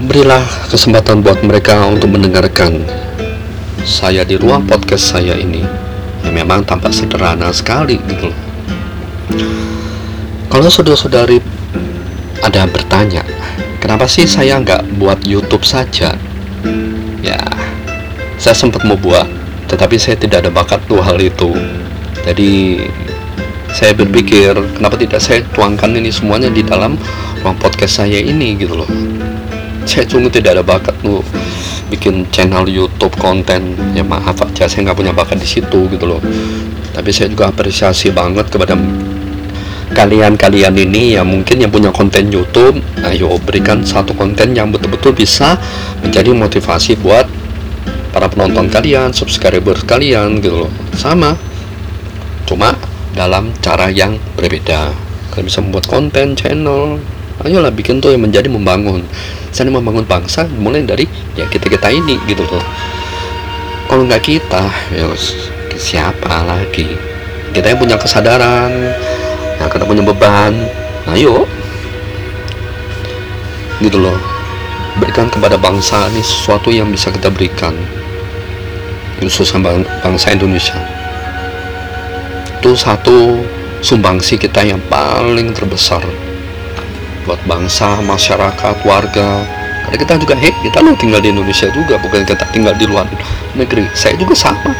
berilah 0.00 0.43
kesempatan 0.67 1.23
buat 1.23 1.38
mereka 1.47 1.87
untuk 1.87 2.11
mendengarkan 2.11 2.83
saya 3.87 4.26
di 4.26 4.35
ruang 4.35 4.67
podcast 4.67 5.14
saya 5.17 5.38
ini. 5.38 5.62
Yang 6.26 6.35
memang 6.45 6.67
tampak 6.69 6.93
sederhana 6.93 7.49
sekali 7.55 7.97
gitu 8.05 8.29
kalau 10.50 10.67
saudara-saudari 10.67 11.38
ada 12.43 12.57
yang 12.67 12.73
bertanya 12.75 13.23
kenapa 13.79 14.11
sih 14.11 14.26
saya 14.26 14.59
nggak 14.59 14.99
buat 14.99 15.23
YouTube 15.23 15.62
saja 15.62 16.19
ya 17.21 17.41
saya 18.41 18.57
sempat 18.57 18.85
mau 18.89 18.97
buat 18.97 19.29
tetapi 19.71 19.97
saya 20.03 20.19
tidak 20.19 20.47
ada 20.47 20.50
bakat 20.50 20.83
dua 20.91 21.07
hal 21.07 21.23
itu. 21.23 21.55
Jadi 22.27 22.83
saya 23.71 23.95
berpikir 23.95 24.50
kenapa 24.75 24.99
tidak 24.99 25.23
saya 25.23 25.47
tuangkan 25.55 25.95
ini 25.95 26.11
semuanya 26.11 26.50
di 26.50 26.67
dalam 26.67 26.99
ruang 27.47 27.55
podcast 27.55 28.03
saya 28.03 28.19
ini 28.19 28.59
gitu 28.59 28.83
loh. 28.83 28.91
Saya 29.87 30.05
sungguh 30.11 30.29
tidak 30.29 30.59
ada 30.59 30.65
bakat 30.67 30.93
tuh 31.07 31.23
bikin 31.87 32.27
channel 32.35 32.67
YouTube 32.67 33.15
konten 33.19 33.75
ya 33.95 34.03
maaf 34.03 34.39
aja 34.43 34.67
saya 34.67 34.91
nggak 34.91 34.99
punya 34.99 35.15
bakat 35.15 35.39
di 35.39 35.47
situ 35.47 35.87
gitu 35.87 36.05
loh. 36.05 36.21
Tapi 36.91 37.15
saya 37.15 37.31
juga 37.31 37.55
apresiasi 37.55 38.11
banget 38.11 38.50
kepada 38.50 38.75
kalian-kalian 39.91 40.75
ini 40.79 41.19
yang 41.19 41.27
mungkin 41.27 41.59
yang 41.59 41.71
punya 41.71 41.91
konten 41.91 42.31
YouTube 42.31 42.79
ayo 43.03 43.37
berikan 43.43 43.83
satu 43.83 44.15
konten 44.15 44.55
yang 44.55 44.71
betul-betul 44.71 45.11
bisa 45.11 45.59
menjadi 46.01 46.31
motivasi 46.31 46.95
buat 47.03 47.27
para 48.15 48.27
penonton 48.31 48.71
kalian 48.71 49.11
subscriber 49.15 49.75
kalian 49.87 50.39
gitu 50.43 50.67
loh. 50.67 50.73
Sama 50.95 51.35
cuma 52.47 52.75
dalam 53.15 53.51
cara 53.63 53.91
yang 53.91 54.19
berbeda. 54.39 54.95
Kalian 55.35 55.47
bisa 55.47 55.63
membuat 55.63 55.87
konten 55.87 56.35
channel 56.35 56.99
ayolah 57.43 57.73
bikin 57.73 57.99
tuh 57.99 58.15
yang 58.15 58.23
menjadi 58.23 58.47
membangun. 58.51 59.03
Saya 59.51 59.71
membangun 59.71 60.07
bangsa 60.07 60.47
mulai 60.59 60.87
dari 60.87 61.07
ya 61.35 61.47
kita 61.51 61.67
kita 61.67 61.91
ini 61.91 62.19
gitu 62.31 62.47
loh. 62.47 62.63
Kalau 63.91 64.07
nggak 64.07 64.23
kita 64.23 64.71
ya 64.95 65.11
siapa 65.75 66.47
lagi? 66.47 66.87
Kita 67.51 67.67
yang 67.75 67.83
punya 67.83 67.99
kesadaran 67.99 68.71
nah 69.61 69.69
kita 69.69 69.85
punya 69.85 70.00
beban. 70.00 70.57
Ayo. 71.12 71.45
Gitu 73.85 74.00
loh. 74.00 74.17
Berikan 74.97 75.29
kepada 75.29 75.61
bangsa 75.61 76.09
ini 76.09 76.25
sesuatu 76.25 76.73
yang 76.73 76.88
bisa 76.88 77.12
kita 77.12 77.29
berikan. 77.29 77.76
Khususnya 79.21 79.61
bang 79.61 79.85
bangsa 80.00 80.33
Indonesia. 80.33 80.81
Itu 82.57 82.73
satu 82.73 83.45
sumbangsi 83.85 84.40
kita 84.40 84.64
yang 84.64 84.81
paling 84.88 85.52
terbesar. 85.52 86.00
Buat 87.29 87.40
bangsa, 87.45 88.00
masyarakat, 88.00 88.76
warga. 88.88 89.45
Karena 89.85 89.97
kita 90.00 90.14
juga 90.17 90.35
hei 90.40 90.57
kita 90.64 90.81
lo 90.81 90.97
tinggal 90.97 91.21
di 91.21 91.37
Indonesia 91.37 91.69
juga 91.69 92.00
bukan 92.00 92.25
kita 92.25 92.49
tinggal 92.49 92.73
di 92.81 92.88
luar 92.88 93.05
negeri. 93.52 93.85
Saya 93.93 94.17
juga 94.17 94.33
sama. 94.33 94.73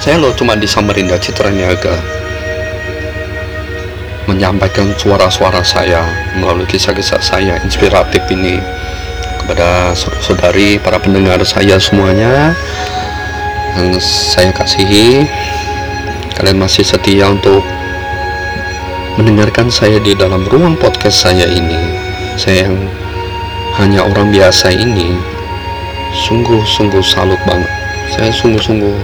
Saya 0.00 0.16
lo 0.16 0.32
cuma 0.32 0.56
di 0.56 0.64
Samarinda 0.64 1.20
Citra 1.20 1.52
Niaga 1.52 2.21
menyampaikan 4.32 4.96
suara-suara 4.96 5.60
saya 5.60 6.00
melalui 6.40 6.64
kisah-kisah 6.64 7.20
saya 7.20 7.60
inspiratif 7.60 8.24
ini 8.32 8.56
kepada 9.44 9.92
saudari 10.24 10.80
para 10.80 10.96
pendengar 10.96 11.36
saya 11.44 11.76
semuanya 11.76 12.56
yang 13.76 13.92
saya 14.00 14.48
kasihi. 14.56 15.28
Kalian 16.32 16.64
masih 16.64 16.80
setia 16.80 17.28
untuk 17.28 17.60
mendengarkan 19.20 19.68
saya 19.68 20.00
di 20.00 20.16
dalam 20.16 20.48
ruang 20.48 20.80
podcast 20.80 21.28
saya 21.28 21.44
ini? 21.44 21.92
Saya 22.40 22.72
yang 22.72 22.76
hanya 23.76 24.00
orang 24.08 24.32
biasa 24.32 24.72
ini 24.72 25.12
sungguh-sungguh 26.24 27.04
salut 27.04 27.38
banget. 27.44 27.68
Saya 28.16 28.32
sungguh-sungguh 28.32 28.96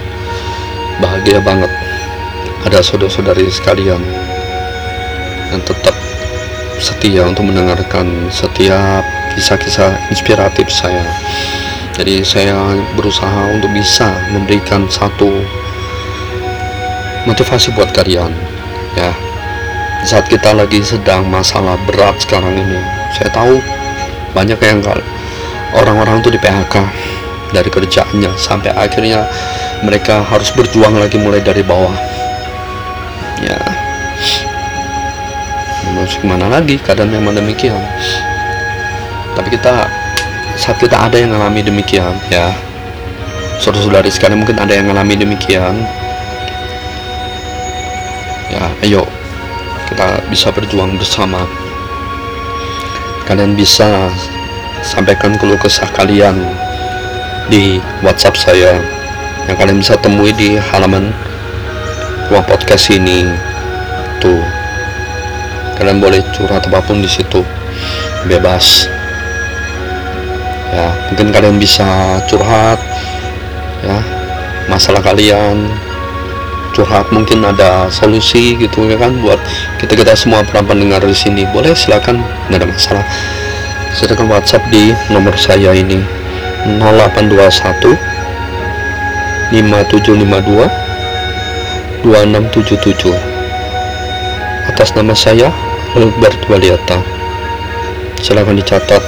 bahagia 1.05 1.45
banget. 1.45 1.69
Ada 2.65 2.81
saudara-saudari 2.81 3.47
sekalian 3.53 4.01
dan 5.51 5.61
tetap 5.65 5.97
setia 6.79 7.27
untuk 7.27 7.51
mendengarkan 7.51 8.31
setiap 8.31 9.03
kisah-kisah 9.35 9.99
inspiratif 10.15 10.71
saya. 10.71 11.03
Jadi 11.99 12.23
saya 12.23 12.79
berusaha 12.95 13.51
untuk 13.51 13.75
bisa 13.75 14.07
memberikan 14.31 14.87
satu 14.87 15.29
motivasi 17.27 17.75
buat 17.75 17.91
kalian 17.91 18.31
ya. 18.95 19.11
Saat 20.07 20.31
kita 20.31 20.55
lagi 20.55 20.79
sedang 20.79 21.27
masalah 21.27 21.75
berat 21.91 22.15
sekarang 22.23 22.55
ini 22.55 22.79
saya 23.19 23.35
tahu 23.35 23.59
banyak 24.31 24.57
yang 24.63 24.79
orang-orang 25.75 26.23
itu 26.23 26.31
di 26.31 26.39
PHK 26.39 26.75
dari 27.51 27.67
kerjaannya 27.67 28.33
sampai 28.39 28.71
akhirnya 28.79 29.27
mereka 29.83 30.23
harus 30.23 30.55
berjuang 30.55 30.95
lagi 30.97 31.19
mulai 31.19 31.43
dari 31.43 31.67
bawah 31.67 31.95
ya 33.43 33.59
harus 36.03 36.17
gimana 36.23 36.47
lagi 36.47 36.79
keadaan 36.79 37.11
memang 37.11 37.35
demikian. 37.37 37.79
Tapi 39.35 39.55
kita 39.55 39.87
saat 40.59 40.79
kita 40.83 40.99
ada 40.99 41.15
yang 41.15 41.31
mengalami 41.31 41.63
demikian 41.63 42.19
ya 42.35 42.51
saudara-saudari 43.63 44.11
sekalian 44.11 44.43
mungkin 44.43 44.59
ada 44.59 44.75
yang 44.75 44.91
mengalami 44.91 45.15
demikian 45.15 45.87
ya 48.51 48.67
ayo 48.83 49.07
kita 49.89 50.19
bisa 50.29 50.51
berjuang 50.51 50.99
bersama. 50.99 51.47
Kalian 53.25 53.55
bisa 53.55 54.09
sampaikan 54.83 55.37
keluh 55.37 55.59
kesah 55.61 55.89
kalian 55.95 56.37
di 57.53 57.79
WhatsApp 58.03 58.37
saya 58.37 58.81
yang 59.49 59.57
kalian 59.57 59.79
bisa 59.81 59.97
temui 60.01 60.33
di 60.35 60.59
halaman 60.59 61.13
ruang 62.29 62.45
podcast 62.45 62.91
ini. 62.93 63.25
Tuh 64.19 64.58
kalian 65.79 66.03
boleh 66.03 66.21
curhat 66.35 66.67
apa 66.67 66.83
pun 66.83 67.01
di 67.01 67.09
situ. 67.09 67.41
Bebas. 68.27 68.91
Ya 70.75 70.93
mungkin 71.09 71.33
kalian 71.33 71.57
bisa 71.57 72.21
curhat 72.27 72.83
ya. 73.87 73.99
Masalah 74.69 75.01
kalian 75.01 75.71
curhat 76.77 77.09
mungkin 77.15 77.41
ada 77.47 77.89
solusi 77.89 78.59
gitu 78.59 78.85
ya 78.91 78.99
kan? 79.01 79.17
Buat 79.23 79.41
kita 79.81 79.97
kita 79.97 80.13
semua 80.19 80.45
para 80.45 80.61
pendengar 80.61 81.01
di 81.01 81.15
sini. 81.15 81.47
Boleh 81.49 81.73
silakan. 81.73 82.21
Nggak 82.51 82.59
ada 82.63 82.69
masalah. 82.69 83.05
Silakan 83.97 84.29
WhatsApp 84.29 84.69
di 84.69 84.93
nomor 85.09 85.33
saya 85.41 85.73
ini. 85.73 86.03
0821 86.83 87.97
5752 89.55 90.89
2677 92.05 93.39
atas 94.69 94.93
nama 94.95 95.17
saya 95.17 95.49
Albert 95.99 96.47
Waliata 96.47 97.03
silahkan 98.23 98.55
dicatat 98.55 99.03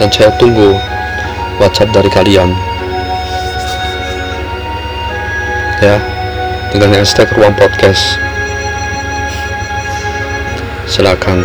dan 0.00 0.08
saya 0.08 0.32
tunggu 0.40 0.72
WhatsApp 1.60 1.92
dari 1.92 2.08
kalian. 2.08 2.48
Ya 5.84 6.00
dengan 6.72 6.96
hashtag 6.96 7.28
ruang 7.36 7.52
podcast. 7.52 8.16
Silakan 10.88 11.44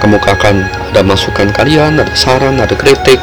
kemukakan 0.00 0.64
ada 0.88 1.04
masukan 1.04 1.52
kalian 1.52 2.00
ada 2.00 2.16
saran 2.16 2.64
ada 2.64 2.72
kritik 2.72 3.20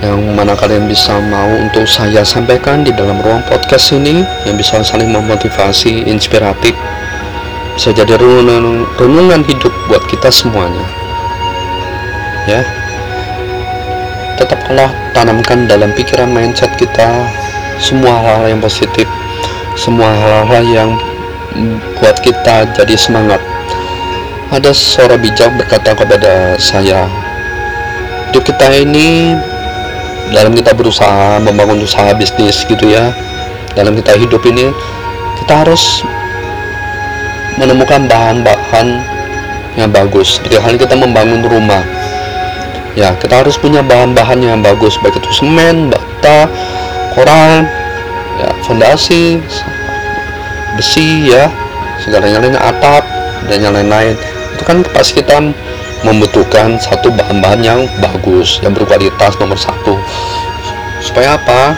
yang 0.00 0.16
mana 0.32 0.56
kalian 0.56 0.88
bisa 0.88 1.20
mau 1.28 1.60
untuk 1.60 1.84
saya 1.84 2.24
sampaikan 2.24 2.88
di 2.88 2.92
dalam 2.96 3.20
ruang 3.20 3.44
podcast 3.44 3.92
ini 3.92 4.24
yang 4.48 4.56
bisa 4.56 4.80
saling 4.80 5.12
memotivasi 5.12 6.08
inspiratif 6.08 6.72
bisa 7.80 7.96
jadi 7.96 8.20
renungan, 8.20 8.84
renungan 9.00 9.40
hidup 9.40 9.72
buat 9.88 10.04
kita 10.12 10.28
semuanya. 10.28 10.84
Ya. 12.44 12.60
Tetaplah 14.36 14.92
tanamkan 15.16 15.64
dalam 15.64 15.88
pikiran 15.96 16.28
mindset 16.28 16.68
kita 16.76 17.08
semua 17.80 18.20
hal-hal 18.20 18.52
yang 18.52 18.60
positif 18.60 19.08
semua 19.80 20.12
hal-hal 20.12 20.60
yang 20.68 20.90
buat 22.04 22.20
kita 22.20 22.68
jadi 22.76 23.00
semangat. 23.00 23.40
Ada 24.52 24.76
suara 24.76 25.16
bijak 25.16 25.48
berkata 25.56 25.96
kepada 25.96 26.60
saya 26.60 27.08
hidup 28.28 28.44
kita 28.44 28.76
ini 28.76 29.40
dalam 30.36 30.52
kita 30.52 30.76
berusaha 30.76 31.40
membangun 31.40 31.80
usaha 31.80 32.12
bisnis 32.12 32.60
gitu 32.68 32.92
ya. 32.92 33.16
Dalam 33.72 33.96
kita 33.96 34.20
hidup 34.20 34.44
ini 34.44 34.68
kita 35.40 35.64
harus 35.64 36.04
menemukan 37.60 38.08
bahan-bahan 38.08 38.88
yang 39.76 39.92
bagus. 39.92 40.40
Seperti 40.40 40.56
halnya 40.56 40.80
kita 40.80 40.96
membangun 40.96 41.44
rumah. 41.44 41.84
Ya 42.98 43.14
kita 43.14 43.44
harus 43.44 43.54
punya 43.60 43.84
bahan-bahan 43.84 44.40
yang 44.40 44.58
bagus 44.64 44.98
baik 44.98 45.20
itu 45.20 45.30
semen, 45.30 45.92
bata, 45.92 46.50
koral 47.14 47.62
ya 48.40 48.48
fondasi 48.64 49.38
besi 50.74 51.28
ya 51.28 51.52
segala 52.02 52.26
lainnya 52.26 52.58
atap 52.58 53.04
dan 53.46 53.58
yang 53.62 53.74
lain-lain. 53.76 54.16
Itu 54.56 54.62
kan 54.66 54.82
pasti 54.90 55.22
kita 55.22 55.38
membutuhkan 56.02 56.80
satu 56.80 57.12
bahan-bahan 57.12 57.60
yang 57.60 57.80
bagus 58.00 58.58
yang 58.64 58.74
berkualitas 58.74 59.36
nomor 59.38 59.60
satu. 59.60 59.94
Supaya 60.98 61.38
apa? 61.38 61.76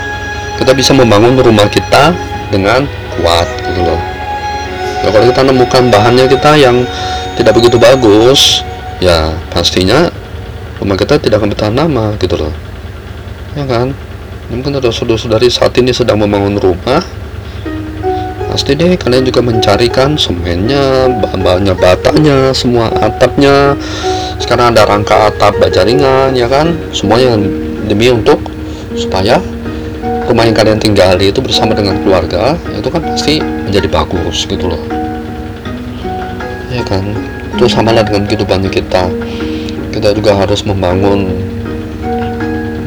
Kita 0.56 0.72
bisa 0.72 0.94
membangun 0.94 1.36
rumah 1.42 1.66
kita 1.66 2.14
dengan 2.54 2.86
kuat 3.18 3.48
gitu 3.66 3.82
loh 3.82 4.11
ya 5.02 5.08
kalau 5.10 5.26
kita 5.28 5.40
menemukan 5.42 5.82
bahannya 5.90 6.26
kita 6.30 6.50
yang 6.56 6.86
tidak 7.34 7.52
begitu 7.58 7.76
bagus 7.76 8.62
ya 9.02 9.34
pastinya 9.50 10.08
rumah 10.82 10.98
kita 10.98 11.14
tidak 11.22 11.38
akan 11.38 11.54
bertahan 11.54 11.74
lama 11.78 12.18
gitu 12.18 12.34
loh. 12.34 12.50
Ya 13.54 13.62
kan? 13.62 13.94
Mungkin 14.50 14.74
ada 14.74 14.90
saudara-saudari 14.90 15.46
saat 15.46 15.78
ini 15.78 15.94
sedang 15.94 16.18
membangun 16.18 16.58
rumah. 16.58 16.98
Pasti 18.50 18.76
deh 18.76 18.98
kalian 18.98 19.24
juga 19.24 19.40
mencarikan 19.40 20.18
semennya 20.18 21.08
bahan-bahannya 21.22 21.72
batanya 21.78 22.50
semua 22.52 22.90
atapnya. 23.00 23.78
Sekarang 24.42 24.76
ada 24.76 24.84
rangka 24.84 25.30
atap 25.30 25.56
baja 25.56 25.86
ringan 25.86 26.34
ya 26.36 26.50
kan? 26.50 26.74
Semuanya 26.92 27.38
demi 27.86 28.12
untuk 28.12 28.42
supaya 28.98 29.40
rumah 30.32 30.48
yang 30.48 30.56
kalian 30.56 30.80
tinggali 30.80 31.28
itu 31.28 31.44
bersama 31.44 31.76
dengan 31.76 32.00
keluarga 32.00 32.56
itu 32.72 32.88
kan 32.88 33.04
pasti 33.04 33.36
menjadi 33.44 33.84
bagus 33.92 34.48
gitu 34.48 34.64
loh. 34.64 34.80
Ya 36.72 36.80
kan? 36.88 37.04
Itu 37.52 37.68
sama 37.68 37.92
lah 37.92 38.00
dengan 38.00 38.24
kehidupannya 38.24 38.72
kita. 38.72 39.12
Kita 39.92 40.16
juga 40.16 40.32
harus 40.32 40.64
membangun 40.64 41.28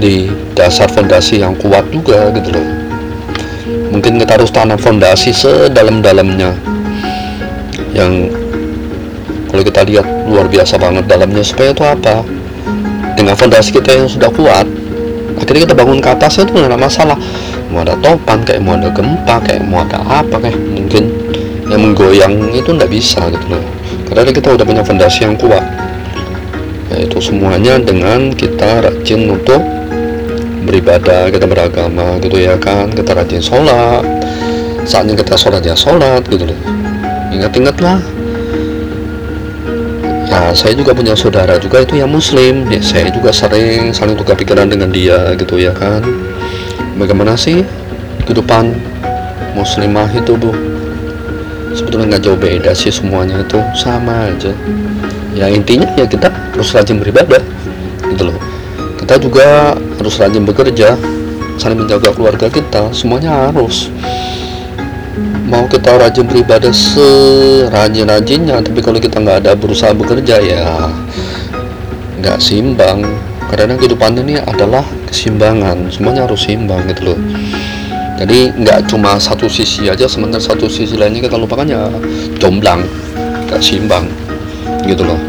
di 0.01 0.25
dasar 0.57 0.89
fondasi 0.89 1.45
yang 1.45 1.53
kuat 1.61 1.85
juga 1.93 2.33
gitu 2.33 2.49
loh. 2.49 2.65
Mungkin 3.93 4.17
kita 4.17 4.41
harus 4.41 4.49
tanam 4.49 4.81
fondasi 4.81 5.29
sedalam-dalamnya. 5.29 6.49
Yang 7.93 8.33
kalau 9.53 9.61
kita 9.61 9.85
lihat 9.85 10.05
luar 10.25 10.49
biasa 10.49 10.81
banget 10.81 11.05
dalamnya 11.05 11.45
supaya 11.45 11.77
itu 11.77 11.85
apa? 11.85 12.25
Dengan 13.13 13.37
fondasi 13.37 13.69
kita 13.69 14.01
yang 14.01 14.09
sudah 14.09 14.33
kuat 14.33 14.65
akhirnya 15.45 15.69
kita 15.69 15.77
bangun 15.77 16.01
ke 16.01 16.09
atasnya 16.09 16.49
itu 16.49 16.51
nggak 16.57 16.73
ada 16.73 16.79
masalah. 16.81 17.17
Mau 17.69 17.85
ada 17.85 17.93
topan 18.01 18.41
kayak 18.41 18.65
mau 18.65 18.73
ada 18.73 18.89
gempa 18.89 19.35
kayak 19.45 19.61
mau 19.61 19.85
ada 19.85 20.01
apa 20.01 20.41
kayak 20.41 20.57
mungkin 20.57 21.13
yang 21.69 21.81
menggoyang 21.85 22.33
itu 22.49 22.73
nggak 22.73 22.89
bisa 22.89 23.21
gitu 23.29 23.45
loh. 23.53 23.61
Karena 24.09 24.33
kita 24.33 24.57
udah 24.57 24.65
punya 24.65 24.81
fondasi 24.81 25.29
yang 25.29 25.37
kuat. 25.37 25.61
Yaitu 26.89 27.21
semuanya 27.21 27.77
dengan 27.77 28.33
kita 28.33 28.81
rajin 28.81 29.37
untuk 29.37 29.61
beribadah 30.65 31.29
kita 31.29 31.45
beragama 31.45 32.17
gitu 32.25 32.41
ya 32.41 32.57
kan. 32.57 32.89
Kita 32.89 33.13
rajin 33.13 33.41
sholat. 33.41 34.01
Saatnya 34.81 35.13
kita 35.13 35.37
sholat 35.37 35.61
ya 35.61 35.77
sholat 35.77 36.25
gitu 36.25 36.49
loh. 36.49 36.59
Ingat-ingat 37.29 37.77
ya 40.35 40.51
saya 40.51 40.75
juga 40.75 40.91
punya 40.91 41.15
saudara 41.15 41.55
juga 41.55 41.79
itu 41.87 41.95
yang 41.95 42.11
muslim. 42.11 42.67
Ya 42.67 42.83
saya 42.83 43.07
juga 43.07 43.31
sering 43.31 43.95
saling 43.95 44.19
tukar 44.19 44.35
pikiran 44.35 44.67
dengan 44.67 44.91
dia 44.91 45.31
gitu 45.39 45.55
ya 45.55 45.71
kan? 45.71 46.03
Bagaimana 46.99 47.39
sih 47.39 47.63
kehidupan 48.27 48.75
muslimah 49.55 50.11
itu 50.11 50.35
bu? 50.35 50.51
Sebetulnya 51.71 52.15
nggak 52.15 52.23
jauh 52.27 52.39
beda 52.39 52.71
sih 52.75 52.91
semuanya 52.91 53.39
itu. 53.39 53.59
Sama 53.79 54.27
aja. 54.27 54.51
Ya 55.31 55.47
intinya 55.47 55.87
ya 55.95 56.03
kita 56.03 56.27
harus 56.27 56.75
rajin 56.75 56.99
beribadah 56.99 57.39
gitu 58.11 58.27
loh. 58.27 58.37
Kita 58.99 59.15
juga 59.19 59.75
harus 59.75 60.15
rajin 60.19 60.43
bekerja 60.43 60.99
saling 61.55 61.79
menjaga 61.79 62.11
keluarga 62.11 62.51
kita 62.51 62.91
semuanya 62.91 63.47
harus 63.47 63.87
mau 65.45 65.69
kita 65.69 66.01
rajin 66.01 66.25
beribadah 66.25 66.73
serajin-rajinnya 66.73 68.59
tapi 68.65 68.81
kalau 68.81 68.97
kita 68.97 69.21
nggak 69.21 69.45
ada 69.45 69.53
berusaha 69.53 69.93
bekerja 69.93 70.41
ya 70.41 70.89
nggak 72.21 72.41
seimbang. 72.41 73.05
Karena 73.45 73.77
kehidupan 73.77 74.17
ini 74.25 74.41
adalah 74.41 74.81
keseimbangan 75.05 75.93
semuanya 75.93 76.25
harus 76.25 76.49
seimbang 76.49 76.81
gitu 76.89 77.13
loh. 77.13 77.19
Jadi 78.15 78.51
nggak 78.57 78.89
cuma 78.89 79.21
satu 79.21 79.45
sisi 79.45 79.85
aja 79.85 80.09
sementara 80.09 80.41
satu 80.41 80.65
sisi 80.65 80.97
lainnya 80.97 81.29
kita 81.29 81.37
lupakan 81.37 81.67
ya 81.67 81.91
jomblang 82.41 82.81
gak 83.45 83.61
seimbang 83.61 84.09
gitu 84.87 85.05
loh. 85.05 85.19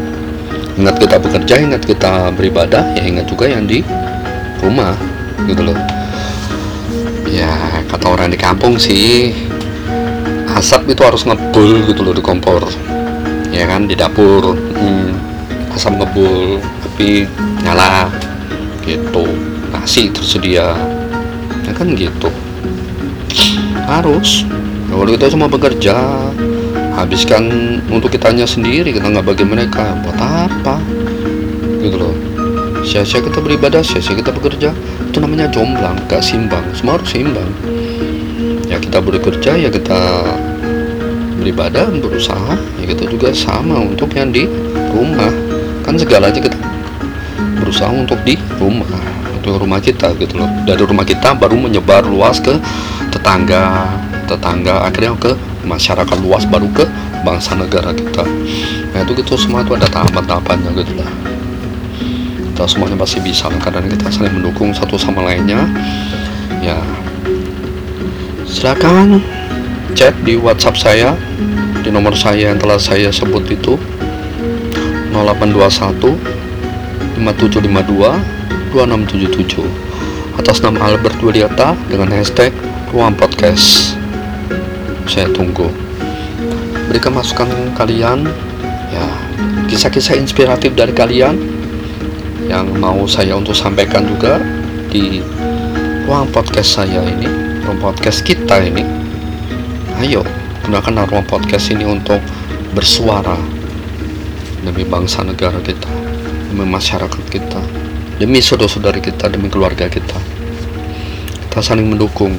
Ingat 0.81 0.95
kita 0.97 1.15
bekerja 1.21 1.55
ingat 1.61 1.81
kita 1.85 2.33
beribadah 2.33 2.95
ya 2.97 3.03
ingat 3.05 3.29
juga 3.29 3.45
yang 3.49 3.69
di 3.69 3.85
rumah 4.65 4.97
gitu 5.45 5.61
loh. 5.61 5.77
Ya 7.27 7.83
kata 7.85 8.07
orang 8.17 8.33
di 8.33 8.39
kampung 8.39 8.81
sih 8.81 9.35
asap 10.57 10.97
itu 10.97 11.05
harus 11.05 11.21
ngebul 11.21 11.85
gitu 11.85 12.01
loh 12.01 12.17
di 12.17 12.23
kompor 12.25 12.65
ya 13.53 13.69
kan 13.69 13.85
di 13.85 13.93
dapur. 13.93 14.57
Hmm, 14.57 15.13
asap 15.73 16.01
ngebul 16.01 16.57
tapi 16.57 17.29
nyala 17.61 18.09
gitu. 18.81 19.25
Nasi 19.69 20.09
tersedia 20.09 20.73
ya 21.61 21.71
kan 21.77 21.93
gitu. 21.93 22.33
Harus. 23.85 24.43
Kalau 24.87 25.03
kita 25.13 25.29
cuma 25.29 25.45
bekerja 25.51 25.93
habiskan 26.97 27.77
untuk 27.91 28.09
kitanya 28.09 28.47
sendiri 28.49 28.89
kita 28.89 29.13
nggak 29.13 29.27
bagi 29.29 29.45
mereka. 29.45 29.93
Buat 30.01 30.17
apa? 30.17 30.81
Gitu 31.85 32.01
loh. 32.01 32.15
Sia-sia 32.81 33.21
kita 33.21 33.43
beribadah 33.43 33.85
sia-sia 33.85 34.17
kita 34.17 34.33
bekerja. 34.33 34.73
Itu 35.05 35.21
namanya 35.21 35.51
jomblang 35.53 35.97
gak 36.07 36.23
simbang. 36.23 36.63
Semua 36.73 36.97
harus 36.97 37.09
seimbang 37.13 37.51
ya 37.61 37.76
kita 38.97 39.13
bekerja 39.13 39.51
ya 39.61 39.69
kita 39.69 40.25
beribadah 41.37 41.85
berusaha 42.01 42.57
ya 42.81 42.85
kita 42.89 43.05
juga 43.05 43.29
sama 43.29 43.77
untuk 43.77 44.09
yang 44.17 44.33
di 44.33 44.49
rumah. 44.89 45.29
Kan 45.85 46.01
segalanya 46.01 46.41
kita 46.41 46.57
berusaha 47.61 47.93
untuk 47.93 48.17
di 48.25 48.33
rumah 48.57 48.89
itu 49.37 49.53
rumah 49.53 49.77
kita 49.77 50.17
gitu 50.17 50.41
loh. 50.41 50.49
Dari 50.65 50.81
rumah 50.81 51.05
kita 51.05 51.37
baru 51.37 51.61
menyebar 51.61 52.09
luas 52.09 52.41
ke 52.41 52.57
tetangga 53.13 53.85
tetangga 54.25 54.81
akhirnya 54.89 55.13
ke 55.13 55.37
masyarakat 55.61 56.17
luas 56.25 56.49
baru 56.49 56.65
ke 56.73 56.89
bangsa 57.21 57.53
negara 57.53 57.93
kita. 57.93 58.25
Nah 58.97 59.05
itu 59.05 59.13
gitu 59.13 59.37
semua 59.37 59.61
itu 59.61 59.77
ada 59.77 59.85
tahapan-tahapannya 59.93 60.73
gitu 60.73 60.97
lah. 60.97 61.11
Kita 62.49 62.65
semuanya 62.65 62.97
pasti 62.97 63.21
bisa 63.21 63.45
karena 63.61 63.85
kita 63.85 64.09
saling 64.09 64.41
mendukung 64.41 64.73
satu 64.73 64.97
sama 64.97 65.21
lainnya. 65.21 65.69
Ya 66.65 66.81
silakan. 68.67 69.23
Chat 69.95 70.11
di 70.27 70.35
WhatsApp 70.35 70.75
saya 70.75 71.15
di 71.79 71.87
nomor 71.87 72.11
saya 72.19 72.51
yang 72.51 72.59
telah 72.59 72.75
saya 72.75 73.07
sebut 73.15 73.47
itu 73.47 73.79
0821 75.15 76.19
5752 77.15 78.75
2677 78.75 79.63
atas 80.35 80.59
nama 80.59 80.83
Albert 80.83 81.15
Widiata 81.23 81.79
dengan 81.87 82.11
hashtag 82.11 82.51
ruang 82.91 83.15
podcast. 83.15 83.95
Saya 85.07 85.31
tunggu. 85.31 85.71
Berikan 86.91 87.15
masukan 87.15 87.47
kalian 87.71 88.27
ya 88.91 89.07
kisah-kisah 89.71 90.19
inspiratif 90.19 90.75
dari 90.75 90.91
kalian 90.91 91.39
yang 92.51 92.67
mau 92.75 93.07
saya 93.07 93.31
untuk 93.39 93.55
sampaikan 93.55 94.03
juga 94.03 94.43
di 94.91 95.23
ruang 96.03 96.27
podcast 96.35 96.83
saya 96.83 96.99
ini 97.07 97.36
podcast 97.77 98.25
kita 98.25 98.57
ini. 98.65 98.81
Ayo 100.01 100.25
gunakan 100.65 101.05
ruang 101.07 101.25
podcast 101.29 101.69
ini 101.69 101.85
untuk 101.85 102.19
bersuara 102.73 103.37
demi 104.65 104.83
bangsa 104.83 105.23
negara 105.23 105.61
kita 105.63 105.87
demi 106.51 106.67
masyarakat 106.67 107.23
kita 107.31 107.61
demi 108.17 108.41
saudara-saudari 108.41 108.99
kita 108.99 109.29
demi 109.29 109.47
keluarga 109.47 109.85
kita. 109.85 110.17
Kita 111.47 111.61
saling 111.61 111.85
mendukung. 111.85 112.33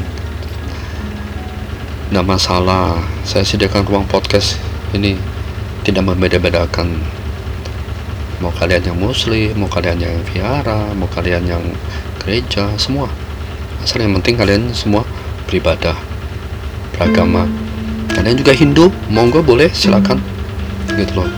Tidak 2.09 2.25
masalah 2.25 2.99
saya 3.23 3.45
sediakan 3.45 3.85
ruang 3.87 4.07
podcast 4.09 4.59
ini 4.91 5.15
tidak 5.87 6.09
membeda-bedakan. 6.09 6.99
Mau 8.43 8.51
kalian 8.55 8.91
yang 8.91 8.99
muslim 8.99 9.55
mau 9.59 9.71
kalian 9.71 9.99
yang 10.03 10.17
viara 10.35 10.95
mau 10.99 11.11
kalian 11.11 11.47
yang 11.47 11.65
gereja 12.23 12.75
semua. 12.75 13.07
Asal 13.83 14.03
yang 14.03 14.19
penting 14.19 14.35
kalian 14.35 14.75
semua 14.75 15.07
beribadah 15.49 15.97
beragama. 16.93 17.49
Kalian 18.13 18.37
juga 18.37 18.53
Hindu 18.53 18.93
monggo 19.09 19.41
boleh 19.41 19.73
silakan. 19.73 20.21
Gitu 20.93 21.17
loh. 21.17 21.29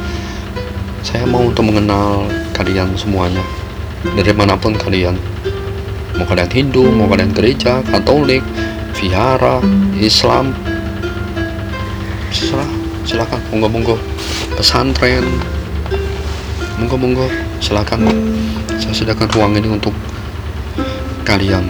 Saya 1.06 1.24
mau 1.24 1.46
untuk 1.46 1.70
mengenal 1.70 2.26
kalian 2.52 2.92
semuanya. 2.98 3.40
Dari 4.02 4.34
mana 4.34 4.58
pun 4.58 4.74
kalian. 4.74 5.14
Mau 6.18 6.26
kalian 6.26 6.50
Hindu 6.50 6.84
mau 6.92 7.08
kalian 7.08 7.32
gereja 7.32 7.80
Katolik 7.88 8.44
vihara, 9.00 9.64
Islam, 9.96 10.52
serah, 12.28 12.68
silakan, 13.08 13.40
monggo 13.48 13.68
monggo, 13.72 13.96
pesantren, 14.60 15.24
monggo 16.76 16.96
monggo, 17.00 17.26
silakan. 17.64 18.04
Saya 18.76 18.92
sediakan 18.92 19.28
ruang 19.32 19.52
ini 19.56 19.72
untuk 19.72 19.96
kalian, 21.24 21.64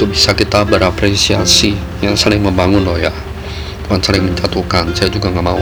untuk 0.00 0.16
bisa 0.16 0.32
kita 0.32 0.64
berapresiasi 0.64 1.76
yang 2.00 2.16
saling 2.16 2.40
membangun 2.40 2.80
loh 2.80 2.96
ya, 2.96 3.12
bukan 3.84 4.00
saling 4.00 4.32
menjatuhkan. 4.32 4.96
Saya 4.96 5.12
juga 5.12 5.28
nggak 5.28 5.44
mau. 5.44 5.60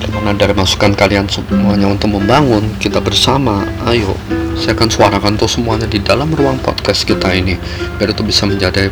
Karena 0.00 0.32
dari 0.32 0.56
masukan 0.56 0.96
kalian 0.96 1.28
semuanya 1.28 1.92
untuk 1.92 2.16
membangun 2.16 2.64
kita 2.80 2.96
bersama, 3.04 3.60
ayo. 3.92 4.16
Saya 4.56 4.72
akan 4.72 4.88
suarakan 4.88 5.36
tuh 5.36 5.52
semuanya 5.52 5.84
di 5.84 6.00
dalam 6.00 6.32
ruang 6.32 6.56
podcast 6.64 7.04
kita 7.04 7.28
ini 7.36 7.60
biar 8.00 8.08
itu 8.08 8.24
bisa 8.24 8.48
menjadi 8.48 8.88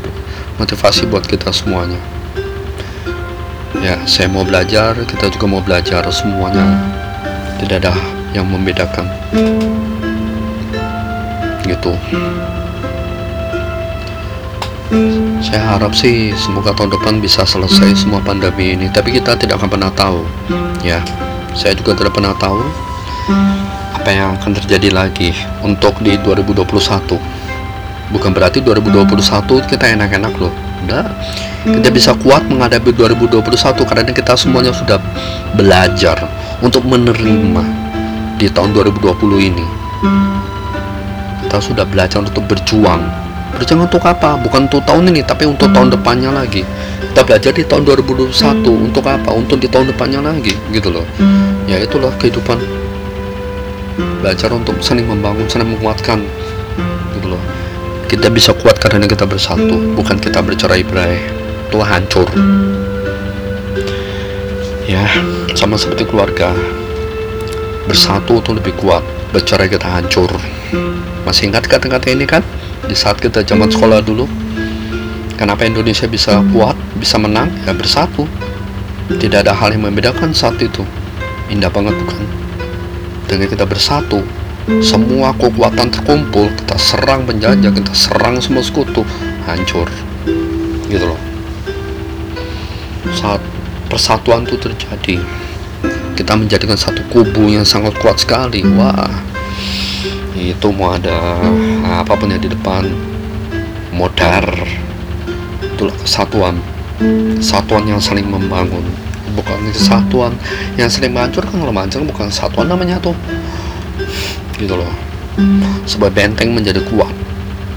motivasi 0.61 1.09
buat 1.09 1.25
kita 1.25 1.57
semuanya. 1.57 1.97
Ya 3.81 3.97
saya 4.05 4.29
mau 4.29 4.45
belajar 4.45 4.93
kita 5.09 5.33
juga 5.33 5.49
mau 5.49 5.65
belajar 5.65 6.05
semuanya. 6.13 6.85
Tidak 7.65 7.81
ada 7.81 7.97
yang 8.37 8.45
membedakan. 8.45 9.09
Gitu 11.65 11.97
saya 15.41 15.63
harap 15.77 15.97
sih 15.97 16.37
semoga 16.37 16.77
tahun 16.77 16.93
depan 16.93 17.21
bisa 17.23 17.47
selesai 17.49 18.05
semua 18.05 18.21
pandemi 18.21 18.77
ini. 18.77 18.87
Tapi 18.93 19.17
kita 19.17 19.37
tidak 19.39 19.63
akan 19.63 19.71
pernah 19.73 19.91
tahu 19.95 20.21
ya. 20.85 21.01
Saya 21.55 21.73
juga 21.79 21.95
tidak 21.95 22.19
pernah 22.19 22.35
tahu 22.37 22.61
apa 23.95 24.09
yang 24.13 24.37
akan 24.37 24.53
terjadi 24.61 24.93
lagi 24.93 25.33
untuk 25.65 25.97
di 26.05 26.21
2021 26.21 26.69
bukan 28.13 28.31
berarti 28.37 28.61
2021 28.61 29.65
kita 29.65 29.85
enak-enak 29.97 30.35
loh. 30.37 30.53
Udah 30.85 31.09
kita 31.65 31.89
bisa 31.89 32.13
kuat 32.21 32.45
menghadapi 32.45 32.93
2021 32.93 33.41
karena 33.89 34.13
kita 34.13 34.37
semuanya 34.37 34.77
sudah 34.77 35.01
belajar 35.57 36.29
untuk 36.61 36.85
menerima 36.85 37.65
di 38.37 38.51
tahun 38.53 38.77
2020 38.77 39.49
ini. 39.49 39.67
Kita 41.49 41.57
sudah 41.63 41.89
belajar 41.89 42.21
untuk 42.21 42.45
berjuang 42.45 43.24
berjuang 43.55 43.87
untuk 43.87 44.03
apa? 44.05 44.37
Bukan 44.37 44.67
untuk 44.67 44.83
tahun 44.85 45.15
ini 45.15 45.23
tapi 45.23 45.47
untuk 45.47 45.71
tahun 45.71 45.95
depannya 45.95 46.35
lagi. 46.35 46.67
Kita 47.15 47.23
belajar 47.23 47.55
di 47.55 47.63
tahun 47.63 47.87
2021 47.87 48.67
untuk 48.67 49.07
apa? 49.07 49.31
Untuk 49.31 49.63
di 49.63 49.71
tahun 49.71 49.95
depannya 49.95 50.21
lagi 50.21 50.59
gitu 50.75 50.91
loh. 50.91 51.07
Ya 51.71 51.79
itulah 51.79 52.11
kehidupan. 52.19 52.59
Belajar 54.21 54.51
untuk 54.51 54.77
saling 54.83 55.07
membangun 55.07 55.47
saling 55.47 55.71
menguatkan 55.71 56.27
gitu 57.15 57.39
loh. 57.39 57.43
Kita 58.11 58.29
bisa 58.29 58.51
kuat 58.53 58.83
karena 58.83 59.07
kita 59.07 59.25
bersatu 59.25 59.95
bukan 59.95 60.19
kita 60.19 60.43
bercerai-berai 60.43 61.17
itu 61.71 61.79
hancur. 61.79 62.27
Ya 64.85 65.07
sama 65.55 65.79
seperti 65.79 66.05
keluarga. 66.11 66.51
Bersatu 67.87 68.43
itu 68.43 68.51
lebih 68.53 68.75
kuat. 68.77 69.07
Bercerai 69.31 69.71
kita 69.71 69.87
hancur. 69.87 70.31
Masih 71.25 71.49
ingat 71.49 71.65
kata-kata 71.71 72.13
ini 72.13 72.29
kan 72.29 72.43
di 72.85 72.97
saat 72.97 73.17
kita 73.17 73.41
zaman 73.43 73.73
sekolah 73.73 74.05
dulu 74.05 74.29
kenapa 75.41 75.65
Indonesia 75.65 76.05
bisa 76.05 76.41
kuat 76.53 76.77
bisa 77.01 77.17
menang? 77.21 77.51
Ya 77.65 77.73
bersatu. 77.73 78.29
Tidak 79.05 79.45
ada 79.45 79.53
hal 79.53 79.77
yang 79.77 79.85
membedakan 79.85 80.33
saat 80.33 80.57
itu. 80.65 80.81
Indah 81.53 81.69
banget 81.69 81.93
bukan? 81.93 82.25
Dengan 83.29 83.49
kita 83.53 83.65
bersatu 83.69 84.25
semua 84.81 85.37
kekuatan 85.37 85.93
terkumpul 85.93 86.49
kita 86.57 86.81
serang 86.81 87.29
penjajah 87.29 87.69
kita 87.69 87.93
serang 87.93 88.41
semua 88.41 88.65
sekutu 88.65 89.05
hancur. 89.45 89.89
Gitu 90.89 91.05
loh. 91.05 91.21
Saat 93.13 93.45
persatuan 93.93 94.49
itu 94.49 94.57
terjadi 94.57 95.21
kita 96.17 96.33
menjadikan 96.39 96.79
satu 96.79 97.05
kubu 97.13 97.53
yang 97.53 97.69
sangat 97.69 97.93
kuat 98.01 98.17
sekali. 98.17 98.65
Wah 98.65 99.34
itu 100.35 100.69
mau 100.75 100.99
ada 100.99 101.39
apa 101.87 102.19
pun 102.19 102.31
yang 102.31 102.43
di 102.43 102.51
depan. 102.51 102.91
Modar. 103.95 104.45
Itulah 105.63 105.95
kesatuan. 106.03 106.59
Kesatuan 107.39 107.87
yang 107.87 108.03
saling 108.03 108.27
membangun. 108.27 108.83
Bukan 109.35 109.71
kesatuan 109.71 110.35
yang 110.75 110.91
sering 110.91 111.15
menghancurkan. 111.15 111.63
Kalau 111.63 111.73
menghancurkan 111.75 112.07
bukan 112.11 112.27
kesatuan 112.31 112.67
namanya 112.67 112.99
tuh. 112.99 113.15
Gitu 114.59 114.75
loh. 114.75 114.91
Sebuah 115.87 116.11
benteng 116.11 116.55
menjadi 116.55 116.83
kuat. 116.91 117.15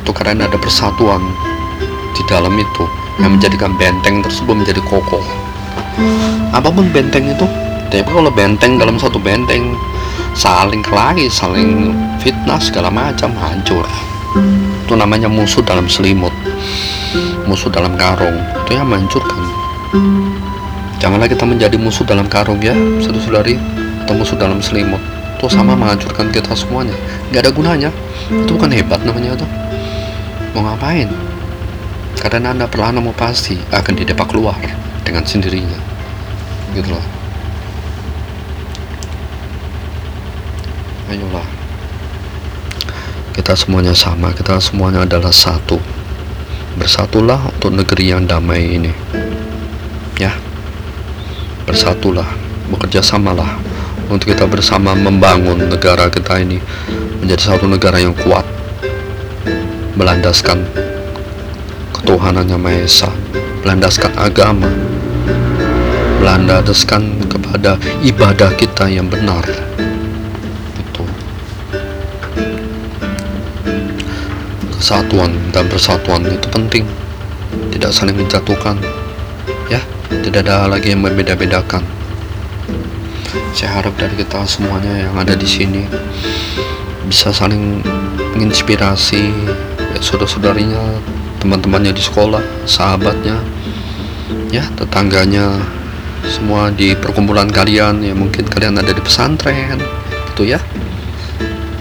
Itu 0.01 0.13
karena 0.13 0.49
ada 0.49 0.57
persatuan 0.57 1.21
di 2.17 2.21
dalam 2.25 2.53
itu. 2.57 2.83
Yang 3.21 3.31
menjadikan 3.41 3.71
benteng 3.77 4.21
tersebut 4.25 4.53
menjadi 4.65 4.81
kokoh. 4.85 5.25
Apa 6.53 6.69
pun 6.69 6.85
benteng 6.93 7.33
itu 7.33 7.45
tapi 7.87 8.03
kalau 8.03 8.27
benteng 8.27 8.75
dalam 8.75 8.99
satu 8.99 9.15
benteng 9.15 9.71
saling 10.37 10.83
kelahi 10.85 11.27
saling 11.29 11.95
fitnah 12.21 12.59
segala 12.61 12.93
macam 12.93 13.33
hancur. 13.37 13.85
Itu 14.85 14.93
namanya 14.95 15.27
musuh 15.31 15.65
dalam 15.65 15.89
selimut 15.89 16.33
musuh 17.47 17.71
dalam 17.71 17.95
karung. 17.95 18.37
Itu 18.67 18.75
yang 18.75 18.91
menghancurkan. 18.91 19.39
Janganlah 20.99 21.31
kita 21.31 21.47
menjadi 21.47 21.79
musuh 21.79 22.03
dalam 22.03 22.27
karung 22.27 22.59
ya 22.59 22.75
saudara-saudari 22.99 23.55
atau 24.03 24.13
musuh 24.13 24.35
dalam 24.35 24.59
selimut. 24.59 24.99
Itu 25.39 25.47
sama 25.47 25.73
menghancurkan 25.77 26.29
kita 26.29 26.51
semuanya. 26.53 26.93
Nggak 27.31 27.41
ada 27.47 27.51
gunanya. 27.55 27.89
Itu 28.27 28.59
bukan 28.59 28.69
hebat 28.75 28.99
namanya 29.07 29.39
itu. 29.39 29.47
Mau 30.53 30.67
ngapain? 30.67 31.07
Karena 32.17 32.51
anda 32.51 32.65
perlahan 32.67 32.99
mau 32.99 33.15
pasti 33.15 33.55
akan 33.71 33.93
didepak 33.95 34.27
keluar 34.27 34.57
dengan 35.05 35.23
sendirinya. 35.23 35.79
Gitu 36.75 36.91
loh 36.91 37.16
ayolah 41.09 41.67
kita 43.37 43.53
semuanya 43.53 43.93
sama 43.93 44.33
kita 44.33 44.57
semuanya 44.57 45.05
adalah 45.05 45.29
satu. 45.29 45.77
Bersatulah 46.73 47.53
untuk 47.53 47.69
negeri 47.69 48.09
yang 48.09 48.25
damai 48.25 48.65
ini. 48.65 48.89
Ya. 50.17 50.33
Bersatulah 51.69 52.25
bekerja 52.73 53.05
samalah 53.05 53.61
untuk 54.09 54.33
kita 54.33 54.49
bersama 54.49 54.97
membangun 54.97 55.69
negara 55.69 56.09
kita 56.09 56.41
ini 56.41 56.57
menjadi 57.21 57.53
satu 57.53 57.69
negara 57.69 58.01
yang 58.01 58.17
kuat. 58.17 58.43
Melandaskan 59.93 60.65
ketuhanan 61.93 62.49
yang 62.49 62.59
Maha 62.59 62.81
Esa 62.81 63.13
melandaskan 63.61 64.17
agama 64.17 64.69
melandaskan 66.21 67.25
kepada 67.29 67.77
ibadah 68.05 68.49
kita 68.57 68.89
yang 68.89 69.09
benar 69.11 69.66
kesatuan 74.87 75.35
dan 75.51 75.67
persatuan 75.67 76.23
itu 76.23 76.47
penting. 76.47 76.87
Tidak 77.75 77.91
saling 77.91 78.15
menjatuhkan 78.15 78.79
ya. 79.67 79.83
Tidak 80.07 80.47
ada 80.47 80.71
lagi 80.71 80.95
yang 80.95 81.03
membeda-bedakan 81.03 81.83
saya 83.51 83.81
harap 83.81 83.97
dari 83.97 84.13
kita 84.21 84.45
semuanya 84.45 85.09
yang 85.09 85.17
ada 85.17 85.33
di 85.33 85.49
sini 85.49 85.83
bisa 87.09 87.33
saling 87.33 87.81
menginspirasi 88.37 89.33
ya, 89.81 89.97
saudara-saudarinya 89.97 91.01
teman-temannya 91.41 91.91
di 91.91 92.03
sekolah 92.05 92.39
sahabatnya 92.69 93.41
ya 94.53 94.63
tetangganya. 94.79 95.75
Semua 96.27 96.67
di 96.69 96.91
perkumpulan 96.91 97.47
kalian 97.47 98.03
ya 98.03 98.11
mungkin 98.11 98.45
kalian 98.45 98.77
ada 98.77 98.91
di 98.91 98.99
pesantren 98.99 99.79
gitu 100.33 100.53
ya. 100.53 100.59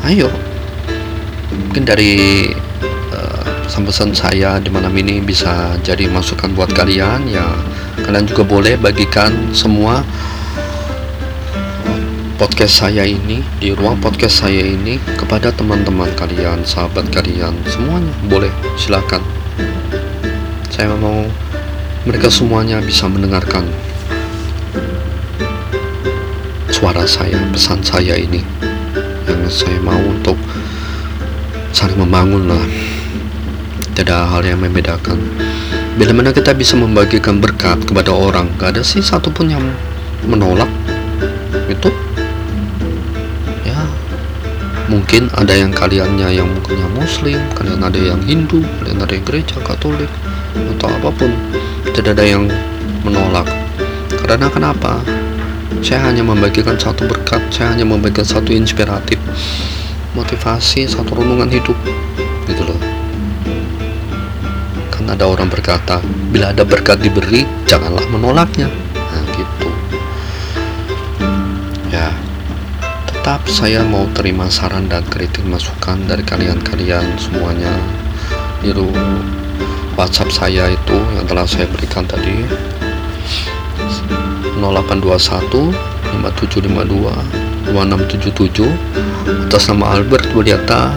Ayo. 0.06 0.30
Mungkin 1.50 1.82
dari 1.82 2.46
pesan-pesan 3.66 4.14
saya 4.14 4.62
di 4.62 4.70
malam 4.70 4.94
ini 4.94 5.18
bisa 5.18 5.74
jadi 5.82 6.06
masukan 6.06 6.54
buat 6.54 6.70
kalian. 6.70 7.26
Ya 7.26 7.42
kalian 8.06 8.30
juga 8.30 8.46
boleh 8.46 8.78
bagikan 8.78 9.50
semua 9.50 10.06
podcast 12.38 12.86
saya 12.86 13.02
ini 13.02 13.42
di 13.58 13.74
ruang 13.74 13.98
podcast 13.98 14.46
saya 14.46 14.62
ini 14.62 15.02
kepada 15.18 15.50
teman-teman 15.50 16.06
kalian 16.14 16.62
sahabat 16.62 17.10
kalian 17.10 17.58
semuanya 17.66 18.14
boleh 18.30 18.52
silakan. 18.78 19.18
Saya 20.70 20.94
mau 20.94 21.26
mereka 22.06 22.30
semuanya 22.30 22.78
bisa 22.78 23.10
mendengarkan 23.10 23.66
suara 26.70 27.02
saya 27.02 27.34
pesan 27.50 27.82
saya 27.82 28.14
ini. 28.14 28.46
Yang 29.26 29.66
saya 29.66 29.78
mau 29.82 29.98
untuk 29.98 30.38
saling 31.74 31.98
membangun 31.98 32.46
lah 32.46 32.62
tidak 33.96 34.28
hal 34.28 34.44
yang 34.44 34.60
membedakan. 34.60 35.16
Bila 35.96 36.12
mana 36.12 36.28
kita 36.28 36.52
bisa 36.52 36.76
membagikan 36.76 37.40
berkat 37.40 37.80
kepada 37.88 38.12
orang 38.12 38.52
gak 38.60 38.76
ada 38.76 38.84
sih 38.84 39.00
satupun 39.00 39.48
yang 39.48 39.64
menolak. 40.28 40.68
Itu? 41.72 41.88
Ya. 43.64 43.80
Mungkin 44.92 45.32
ada 45.32 45.56
yang 45.56 45.72
kaliannya 45.72 46.28
yang 46.28 46.44
mungkin 46.44 46.76
yang 46.76 46.92
muslim 46.92 47.40
kalian 47.56 47.80
ada 47.80 47.96
yang 47.96 48.20
hindu 48.28 48.60
kalian 48.84 49.00
ada 49.00 49.16
yang 49.16 49.24
gereja 49.24 49.56
katolik 49.64 50.12
atau 50.76 50.92
apa 50.92 51.08
pun. 51.16 51.32
Tidak 51.96 52.12
ada 52.12 52.22
yang 52.28 52.44
menolak. 53.00 53.48
Karena 54.12 54.52
kenapa? 54.52 55.00
Saya 55.80 56.12
hanya 56.12 56.20
membagikan 56.20 56.76
satu 56.76 57.08
berkat 57.08 57.40
saya 57.48 57.72
hanya 57.72 57.88
membagikan 57.88 58.24
satu 58.24 58.52
inspiratif 58.52 59.16
motivasi 60.16 60.88
satu 60.88 61.20
renungan 61.20 61.52
hidup 61.52 61.76
ada 65.10 65.26
orang 65.26 65.46
berkata, 65.46 66.02
bila 66.30 66.50
ada 66.50 66.66
berkat 66.66 66.98
diberi, 67.02 67.46
janganlah 67.66 68.06
menolaknya. 68.10 68.66
Nah, 68.94 69.22
gitu. 69.34 69.70
Ya, 71.90 72.10
tetap 73.10 73.46
saya 73.46 73.86
mau 73.86 74.06
terima 74.12 74.50
saran 74.50 74.90
dan 74.90 75.06
kritik 75.06 75.46
masukan 75.46 76.02
dari 76.06 76.22
kalian-kalian 76.26 77.18
semuanya. 77.18 77.72
Di 78.64 78.74
WhatsApp 79.96 80.28
saya 80.28 80.68
itu 80.68 80.98
yang 81.16 81.24
telah 81.24 81.48
saya 81.48 81.64
berikan 81.72 82.04
tadi 82.04 82.44
0821 84.60 85.72
5752 86.20 87.46
2677 87.72 88.68
atas 89.48 89.64
nama 89.72 89.96
Albert 89.96 90.28
Budiata 90.36 90.94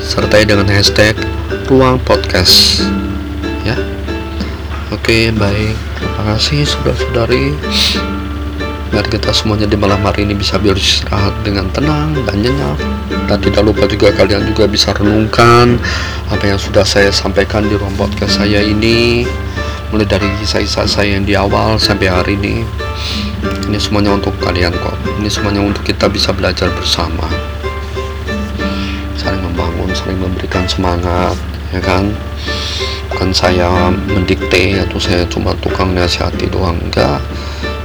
sertai 0.00 0.48
dengan 0.48 0.66
hashtag 0.66 1.14
ruang 1.68 2.00
podcast 2.02 2.82
ya. 3.66 3.76
Oke 4.92 5.32
baik. 5.32 5.74
Terima 5.96 6.22
kasih 6.36 6.68
saudara-saudari. 6.68 7.56
Biar 8.92 9.08
kita 9.08 9.32
semuanya 9.32 9.64
di 9.64 9.80
malam 9.80 10.04
hari 10.04 10.28
ini 10.28 10.36
bisa 10.36 10.60
beristirahat 10.60 11.32
dengan 11.40 11.72
tenang 11.72 12.12
dan 12.28 12.44
nyenyak. 12.44 12.76
Dan 13.24 13.40
tidak 13.40 13.64
lupa 13.64 13.88
juga 13.88 14.12
kalian 14.12 14.44
juga 14.52 14.68
bisa 14.68 14.92
renungkan 14.92 15.80
apa 16.28 16.44
yang 16.44 16.60
sudah 16.60 16.84
saya 16.84 17.08
sampaikan 17.08 17.64
di 17.64 17.72
ruang 17.72 17.96
podcast 17.96 18.36
saya 18.44 18.60
ini. 18.60 19.24
Mulai 19.88 20.04
dari 20.08 20.28
kisah-kisah 20.40 20.84
saya 20.84 21.16
yang 21.16 21.24
di 21.24 21.32
awal 21.32 21.80
sampai 21.80 22.12
hari 22.12 22.36
ini. 22.36 22.68
Ini 23.72 23.78
semuanya 23.80 24.12
untuk 24.12 24.36
kalian 24.44 24.76
kok. 24.76 24.96
Ini 25.20 25.28
semuanya 25.32 25.64
untuk 25.64 25.88
kita 25.88 26.12
bisa 26.12 26.36
belajar 26.36 26.68
bersama. 26.76 27.24
Saling 29.16 29.40
membangun 29.40 29.88
saling 29.96 30.20
memberikan 30.20 30.68
semangat 30.68 31.36
ya 31.72 31.80
kan 31.80 32.12
bukan 33.22 33.38
saya 33.38 33.70
mendikte 34.10 34.82
atau 34.82 34.98
saya 34.98 35.22
cuma 35.30 35.54
tukang 35.62 35.94
nasihati 35.94 36.50
doang 36.50 36.74
enggak. 36.82 37.22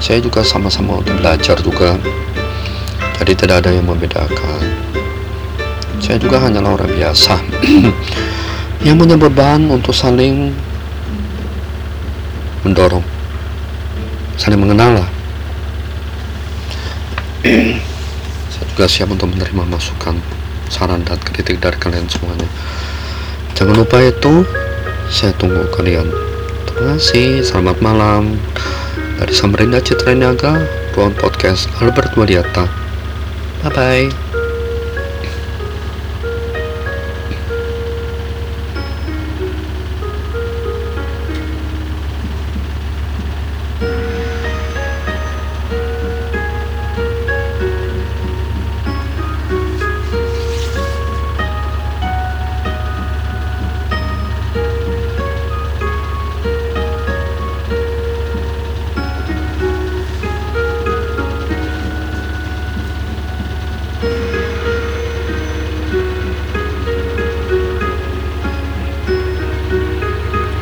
Saya 0.01 0.17
juga 0.17 0.41
sama-sama 0.41 0.97
untuk 0.97 1.13
belajar 1.13 1.53
juga. 1.61 1.93
Jadi 3.21 3.45
tidak 3.45 3.61
ada 3.61 3.69
yang 3.69 3.85
membedakan. 3.85 4.65
Saya 6.01 6.17
juga 6.17 6.41
hanyalah 6.41 6.81
orang 6.81 6.89
biasa. 6.89 7.37
Yang 8.89 8.97
punya 8.97 9.13
beban 9.13 9.69
untuk 9.69 9.93
saling 9.93 10.57
mendorong 12.65 13.05
saling 14.41 14.57
mengenal 14.57 15.05
lah. 15.05 15.09
Saya 18.57 18.65
juga 18.73 18.89
siap 18.89 19.13
untuk 19.13 19.29
menerima 19.37 19.69
masukan 19.69 20.17
saran 20.73 21.05
dan 21.05 21.21
kritik 21.21 21.61
dari 21.61 21.77
kalian 21.77 22.09
semuanya. 22.09 22.49
Jangan 23.53 23.85
lupa 23.85 24.01
itu 24.01 24.41
saya 25.07 25.31
tunggu 25.39 25.63
kalian. 25.71 26.07
Terima 26.67 26.95
kasih, 26.95 27.41
selamat 27.41 27.77
malam. 27.79 28.35
Dari 29.17 29.33
Samarinda 29.33 29.81
Citra 29.81 30.13
Niaga, 30.13 30.67
Ruang 30.93 31.15
Podcast 31.17 31.65
Albert 31.81 32.13
Wadiata. 32.13 32.69
Bye-bye. 33.65 34.26